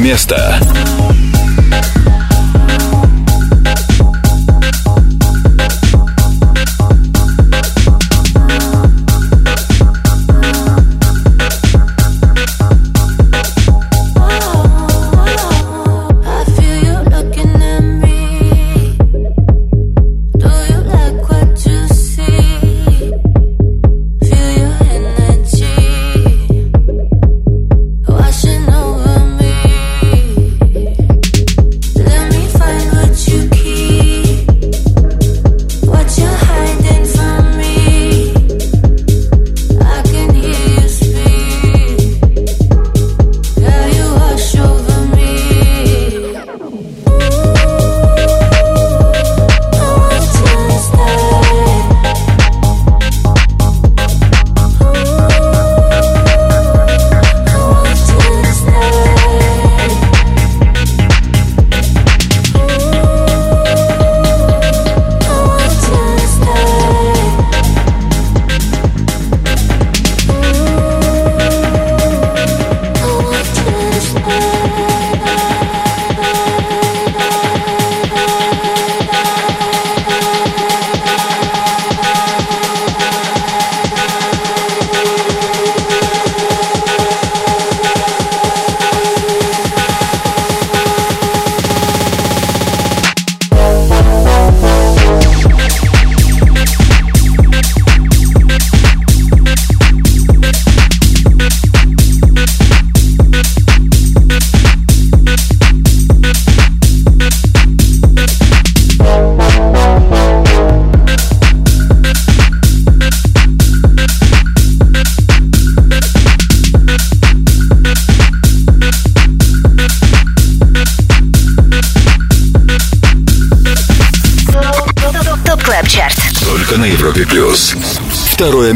место. 0.00 0.47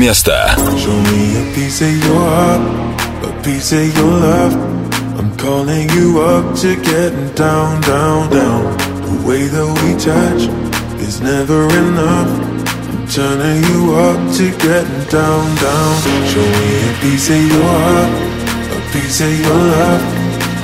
место. 0.01 0.31
Show 0.77 0.91
me 0.91 1.37
a 1.37 1.53
piece 1.53 1.81
of 1.81 1.93
your 2.03 2.19
heart, 2.19 2.61
a 3.23 3.43
piece 3.43 3.71
of 3.73 3.85
your 3.95 4.11
love. 4.19 4.53
I'm 5.19 5.35
calling 5.37 5.87
you 5.91 6.19
up 6.19 6.55
to 6.61 6.75
getting 6.75 7.29
down, 7.35 7.81
down, 7.81 8.29
down. 8.29 8.77
The 9.05 9.27
way 9.27 9.47
that 9.47 9.67
we 9.81 9.93
touch 10.01 10.49
is 10.99 11.21
never 11.21 11.67
enough. 11.69 12.31
I'm 12.89 13.07
turning 13.07 13.63
you 13.69 13.93
up 13.93 14.19
to 14.37 14.45
getting 14.57 15.03
down, 15.09 15.45
down. 15.61 15.93
Show 16.31 16.47
me 16.57 16.69
a 16.81 16.93
piece 17.01 17.29
of 17.29 17.41
your 17.51 17.63
heart, 17.63 18.11
a 18.73 18.79
piece 18.93 19.21
of 19.21 19.33
your 19.39 19.61
love. 19.73 20.03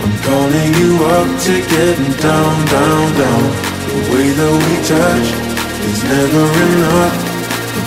I'm 0.04 0.16
calling 0.26 0.72
you 0.82 0.91
up 1.18 1.30
to 1.45 1.54
getting 1.70 2.14
down, 2.18 2.56
down, 2.66 3.06
down. 3.22 3.44
The 3.88 4.00
way 4.12 4.28
that 4.40 4.54
we 4.64 4.74
touch 4.90 5.28
is 5.90 6.04
never 6.04 6.45
enough. 6.66 7.27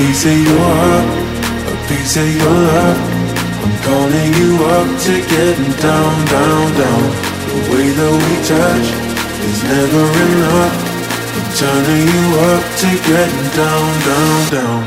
Piece 0.00 0.26
of 0.26 0.46
your 0.46 0.58
heart, 0.58 1.06
a 1.68 1.88
piece 1.88 2.16
of 2.16 2.36
your 2.36 2.50
love. 2.50 3.19
I'm 3.62 3.74
calling 3.86 4.30
you 4.40 4.50
up 4.76 4.88
to 5.06 5.14
getting 5.34 5.72
down, 5.86 6.14
down, 6.34 6.66
down. 6.80 7.04
The 7.50 7.58
way 7.70 7.86
that 7.98 8.14
we 8.22 8.34
touch 8.52 8.88
is 9.48 9.58
never 9.72 10.04
enough. 10.26 10.76
I'm 11.36 11.48
turning 11.60 12.06
you 12.14 12.24
up 12.50 12.64
to 12.80 12.88
getting 13.10 13.48
down, 13.60 13.88
down, 14.08 14.38
down. 14.56 14.82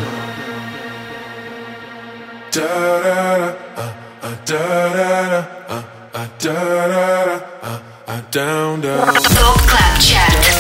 Da 2.52 2.68
da 3.04 3.18
da, 3.38 3.50
uh, 3.78 3.94
uh, 4.22 4.36
da 4.46 4.64
da 4.98 5.10
da, 5.32 5.42
uh, 5.70 5.84
uh, 6.14 6.28
da 6.40 6.54
da 6.54 7.26
da, 7.26 7.36
uh, 7.64 7.80
uh, 8.08 8.22
down, 8.32 8.82
down. 8.82 9.83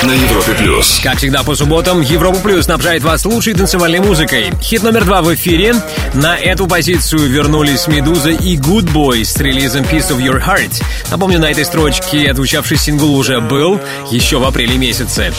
На 0.06 0.12
Европе 0.12 0.54
плюс. 0.58 1.00
Как 1.02 1.18
всегда 1.18 1.44
по 1.44 1.56
субботам, 1.56 2.02
Европа 2.02 2.38
Плюс 2.40 2.66
снабжает 2.66 3.04
вас 3.04 3.24
лучшей 3.24 3.54
танцевальной 3.54 4.00
музыкой. 4.00 4.52
Хит 4.62 4.84
номер 4.84 5.06
два 5.06 5.22
в 5.22 5.34
эфире. 5.34 5.76
На 6.14 6.38
эту 6.38 6.68
позицию 6.68 7.30
вернулись 7.30 7.88
Медуза 7.88 8.32
и 8.32 8.58
Good 8.58 8.92
Boy 8.92 9.24
с 9.24 9.38
релизом 9.38 9.84
Piece 9.84 10.10
of 10.12 10.18
Your 10.18 10.46
Heart. 10.46 10.84
Напомню, 11.10 11.40
на 11.40 11.50
этой 11.50 11.64
строчке 11.64 12.30
отзвучавший 12.30 12.78
сингл 12.78 13.16
уже 13.16 13.40
был 13.40 13.80
еще 14.12 14.40
в 14.40 14.44
апреле 14.44 14.78
месяце. 14.78 15.34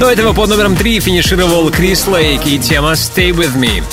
До 0.00 0.10
этого 0.10 0.32
под 0.32 0.50
номером 0.50 0.74
три 0.74 0.98
финишировал 0.98 1.70
Крис 1.70 2.08
Лейк 2.08 2.44
и 2.44 2.58
тема 2.58 2.92
Stay 2.92 3.30
With 3.30 3.54
Me. 3.56 3.84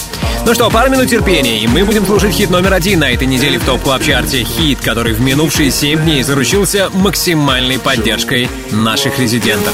Ну 0.46 0.54
что, 0.54 0.70
пару 0.70 0.92
минут 0.92 1.10
терпения, 1.10 1.60
и 1.60 1.68
мы 1.68 1.84
будем 1.86 2.06
слушать 2.06 2.32
хит 2.34 2.52
номер 2.52 2.74
один 2.74 3.00
на 3.00 3.12
этой 3.12 3.28
неделе 3.28 3.58
в 3.58 3.66
топ 3.66 3.82
клаб 3.82 4.04
чарте 4.04 4.44
Хит, 4.44 4.80
который 4.80 5.14
в 5.14 5.22
минувшие 5.22 5.72
7 5.72 6.04
дней 6.04 6.22
заручился 6.22 6.90
максимальной 6.94 7.80
поддержкой 7.80 8.48
наших 8.72 9.18
резидентов. 9.18 9.74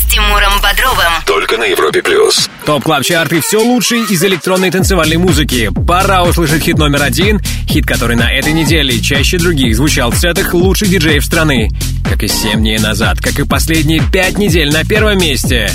Тимуром 0.11 0.59
Бодровым. 0.61 1.13
Только 1.25 1.57
на 1.57 1.63
Европе 1.63 2.03
плюс. 2.03 2.49
Top 2.65 2.83
Club 2.83 3.01
Chart 3.05 3.31
и 3.31 3.39
все 3.39 3.59
лучшее 3.59 4.03
из 4.09 4.21
электронной 4.21 4.69
танцевальной 4.69 5.15
музыки. 5.15 5.69
Пора 5.87 6.23
услышать 6.23 6.63
хит 6.63 6.77
номер 6.77 7.03
один. 7.03 7.39
Хит, 7.65 7.85
который 7.85 8.17
на 8.17 8.29
этой 8.29 8.51
неделе 8.51 8.99
чаще 8.99 9.37
других 9.37 9.73
звучал 9.73 10.11
в 10.11 10.17
сетах 10.17 10.53
лучших 10.53 10.89
диджеев 10.89 11.23
страны. 11.23 11.69
Как 12.09 12.23
и 12.23 12.27
7 12.27 12.59
дней 12.59 12.77
назад, 12.77 13.19
как 13.21 13.39
и 13.39 13.45
последние 13.45 14.01
5 14.11 14.37
недель 14.37 14.73
на 14.73 14.83
первом 14.83 15.17
месте. 15.17 15.71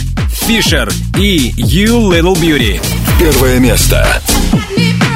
Фишер 0.47 0.93
и 1.19 1.53
You 1.53 2.11
Little 2.11 2.35
Beauty. 2.35 2.79
Первое 3.19 3.59
место. 3.59 4.21
на 4.53 5.16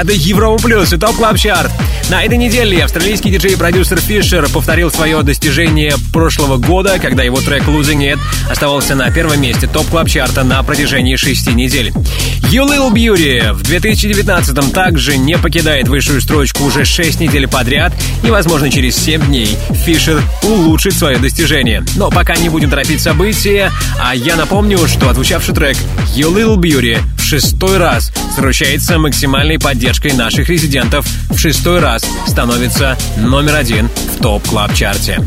Это 0.00 0.12
Европа 0.12 0.62
Плюс 0.62 0.92
и 0.92 0.96
Top 0.96 1.16
Club 1.16 1.36
Chart. 1.36 1.72
На 2.08 2.22
этой 2.22 2.38
неделе 2.38 2.84
австралийский 2.84 3.30
диджей 3.30 3.54
и 3.54 3.56
продюсер 3.56 4.00
Фишер 4.00 4.48
повторил 4.48 4.92
свое 4.92 5.20
достижение 5.22 5.94
прошлого 6.12 6.56
года, 6.56 7.00
когда 7.00 7.24
его 7.24 7.40
трек 7.40 7.64
Losing 7.64 8.14
It 8.14 8.18
оставался 8.48 8.94
на 8.94 9.10
первом 9.10 9.42
месте 9.42 9.66
Top 9.66 9.88
Club 9.88 10.08
Chart 10.08 10.38
а 10.38 10.44
на 10.44 10.62
протяжении 10.62 11.16
шести 11.16 11.52
недель. 11.52 11.92
You 12.52 12.64
Little 12.64 12.92
Beauty 12.92 13.52
в 13.52 13.62
2019-м 13.62 14.70
также 14.70 15.18
не 15.18 15.36
покидает 15.36 15.88
высшую 15.88 16.20
строчку 16.20 16.64
уже 16.64 16.84
6 16.84 17.18
недель 17.18 17.48
подряд, 17.48 17.92
и, 18.22 18.30
возможно, 18.30 18.70
через 18.70 18.96
7 18.96 19.26
дней 19.26 19.58
Фишер 19.84 20.22
улучшит 20.44 20.94
свое 20.94 21.18
достижение. 21.18 21.84
Но 21.96 22.08
пока 22.10 22.36
не 22.36 22.48
будем 22.48 22.70
торопить 22.70 23.02
события, 23.02 23.72
а 24.00 24.14
я 24.14 24.36
напомню, 24.36 24.78
что 24.86 25.10
отзвучавший 25.10 25.54
трек 25.54 25.76
You 26.14 26.32
Little 26.32 26.56
Beauty 26.56 27.00
в 27.18 27.22
шестой 27.22 27.76
раз 27.76 28.12
заручается 28.34 28.96
максимальной 28.98 29.58
поддержкой 29.58 29.87
наших 30.14 30.50
резидентов, 30.50 31.06
в 31.30 31.38
шестой 31.38 31.80
раз 31.80 32.04
становится 32.26 32.98
номер 33.16 33.56
один 33.56 33.88
в 33.88 34.22
Top 34.22 34.46
Club 34.46 34.74
Chart 34.74 35.05
е. 35.05 35.18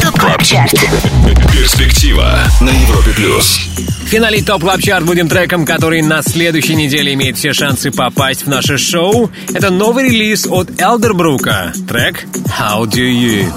Top 0.00 0.18
Club 0.20 0.42
Chart. 0.44 0.74
Перспектива 1.52 2.38
на 2.60 2.70
Европе 2.70 3.10
плюс. 3.16 3.58
В 4.04 4.08
финале 4.08 4.40
Top 4.42 4.60
Club 4.60 4.80
Chart 4.80 5.04
будем 5.04 5.28
треком, 5.28 5.66
который 5.66 6.02
на 6.02 6.22
следующей 6.22 6.76
неделе 6.76 7.14
имеет 7.14 7.36
все 7.36 7.52
шансы 7.52 7.90
попасть 7.90 8.46
в 8.46 8.48
наше 8.48 8.78
шоу. 8.78 9.32
Это 9.52 9.70
новый 9.70 10.04
релиз 10.04 10.46
от 10.46 10.80
Elderbrook 10.80 11.57
а. 11.57 11.72
Трек 11.88 12.26
How 12.60 12.84
Do 12.84 13.02
You. 13.02 13.52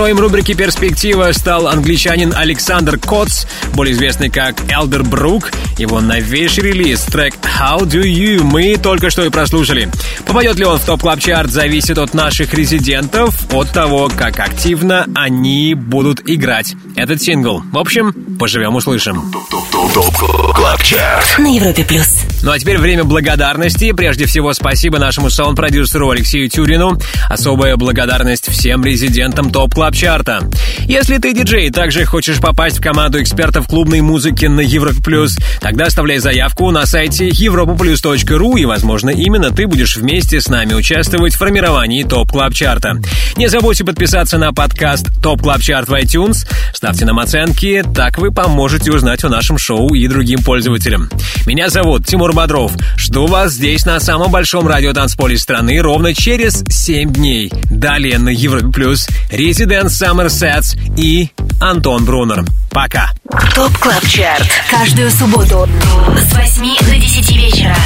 Героем 0.00 0.18
рубрики 0.18 0.54
«Перспектива» 0.54 1.30
стал 1.32 1.68
англичанин 1.68 2.32
Александр 2.34 2.98
Котс, 2.98 3.44
более 3.74 3.92
известный 3.92 4.30
как 4.30 4.56
Elderbrook. 4.72 5.52
Его 5.76 6.00
новейший 6.00 6.64
релиз, 6.64 7.02
трек 7.02 7.34
«How 7.42 7.80
Do 7.80 8.02
You» 8.02 8.42
мы 8.42 8.78
только 8.78 9.10
что 9.10 9.26
и 9.26 9.28
прослушали. 9.28 9.90
Попадет 10.24 10.56
ли 10.56 10.64
он 10.64 10.78
в 10.78 10.86
Top 10.86 11.02
Club 11.02 11.20
Chart 11.20 11.50
зависит 11.50 11.98
от 11.98 12.14
наших 12.14 12.54
резидентов, 12.54 13.34
от 13.52 13.72
того, 13.72 14.08
как 14.16 14.40
активно 14.40 15.06
они 15.14 15.74
будут 15.74 16.22
играть 16.24 16.76
этот 16.96 17.20
сингл. 17.20 17.62
В 17.70 17.76
общем, 17.76 18.14
поживем 18.38 18.76
услышим. 18.76 19.30
Top 19.50 20.16
Club 20.54 20.82
Chart. 20.82 21.38
На 21.38 21.54
Европе 21.54 21.84
плюс. 21.84 22.19
Ну 22.42 22.52
а 22.52 22.58
теперь 22.58 22.78
время 22.78 23.04
благодарности. 23.04 23.92
Прежде 23.92 24.26
всего, 24.26 24.52
спасибо 24.54 24.98
нашему 24.98 25.28
саунд-продюсеру 25.28 26.10
Алексею 26.10 26.48
Тюрину. 26.48 26.98
Особая 27.28 27.76
благодарность 27.76 28.50
всем 28.50 28.84
резидентам 28.84 29.50
Top 29.50 29.74
Club 29.74 29.94
Chart 29.94 30.33
а. 30.33 30.48
Если 30.86 31.18
ты 31.18 31.34
диджей 31.34 31.66
и 31.66 31.70
также 31.70 32.04
хочешь 32.04 32.38
попасть 32.38 32.78
в 32.78 32.82
команду 32.82 33.20
экспертов 33.20 33.66
клубной 33.66 34.00
музыки 34.00 34.46
на 34.46 34.60
Европа 34.60 35.02
Плюс, 35.02 35.36
тогда 35.60 35.86
оставляй 35.86 36.18
заявку 36.18 36.70
на 36.70 36.86
сайте 36.86 37.28
europaplus.ru 37.28 38.58
и, 38.58 38.64
возможно, 38.64 39.10
именно 39.10 39.50
ты 39.50 39.66
будешь 39.66 39.96
вместе 39.96 40.40
с 40.40 40.48
нами 40.48 40.72
участвовать 40.74 41.34
в 41.34 41.38
формировании 41.38 42.02
Top 42.04 42.30
Club 42.30 42.54
Chart 42.54 42.87
а. 42.87 43.00
Не 43.36 43.48
забудьте 43.48 43.84
подписаться 43.84 44.38
на 44.38 44.52
подкаст 44.52 45.08
Top 45.22 45.42
Club 45.42 45.60
Chart 45.60 45.88
в 45.88 45.94
iTunes, 45.94 46.46
ставьте 46.74 47.04
нам 47.04 47.18
оценки, 47.18 47.84
так 47.94 48.18
вы 48.18 48.32
поможете 48.32 48.92
узнать 48.92 49.24
о 49.24 49.28
нашем 49.28 49.58
шоу 49.58 49.94
и 49.94 50.06
другим 50.08 50.42
пользователям. 50.42 51.08
Меня 51.46 51.70
зовут 51.70 52.06
Тимур 52.06 52.32
Бодров. 52.32 52.72
Жду 52.96 53.26
вас 53.26 53.52
здесь 53.52 53.86
на 53.86 54.00
самом 54.00 54.30
большом 54.30 54.66
радиотанцполе 54.66 55.38
страны 55.38 55.80
ровно 55.80 56.14
через 56.14 56.64
7 56.68 57.12
дней. 57.12 57.50
Далее 57.70 58.18
на 58.18 58.28
Европе 58.28 58.68
Плюс 58.68 59.08
Resident 59.30 59.86
Summer 59.86 60.26
Sets 60.26 60.78
и 60.96 61.30
Антон 61.60 62.04
Брунер. 62.04 62.44
Пока. 62.70 63.10
Top 63.54 63.76
Club 63.78 64.06
Chart. 64.06 64.48
Каждую 64.70 65.10
субботу 65.10 65.68
с 66.16 66.34
8 66.34 66.78
до 66.86 66.96
10 66.96 67.36
вечера. 67.36 67.76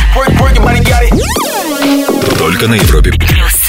Только 2.38 2.68
на 2.68 2.74
Европе 2.74 3.12
Плюс. 3.12 3.63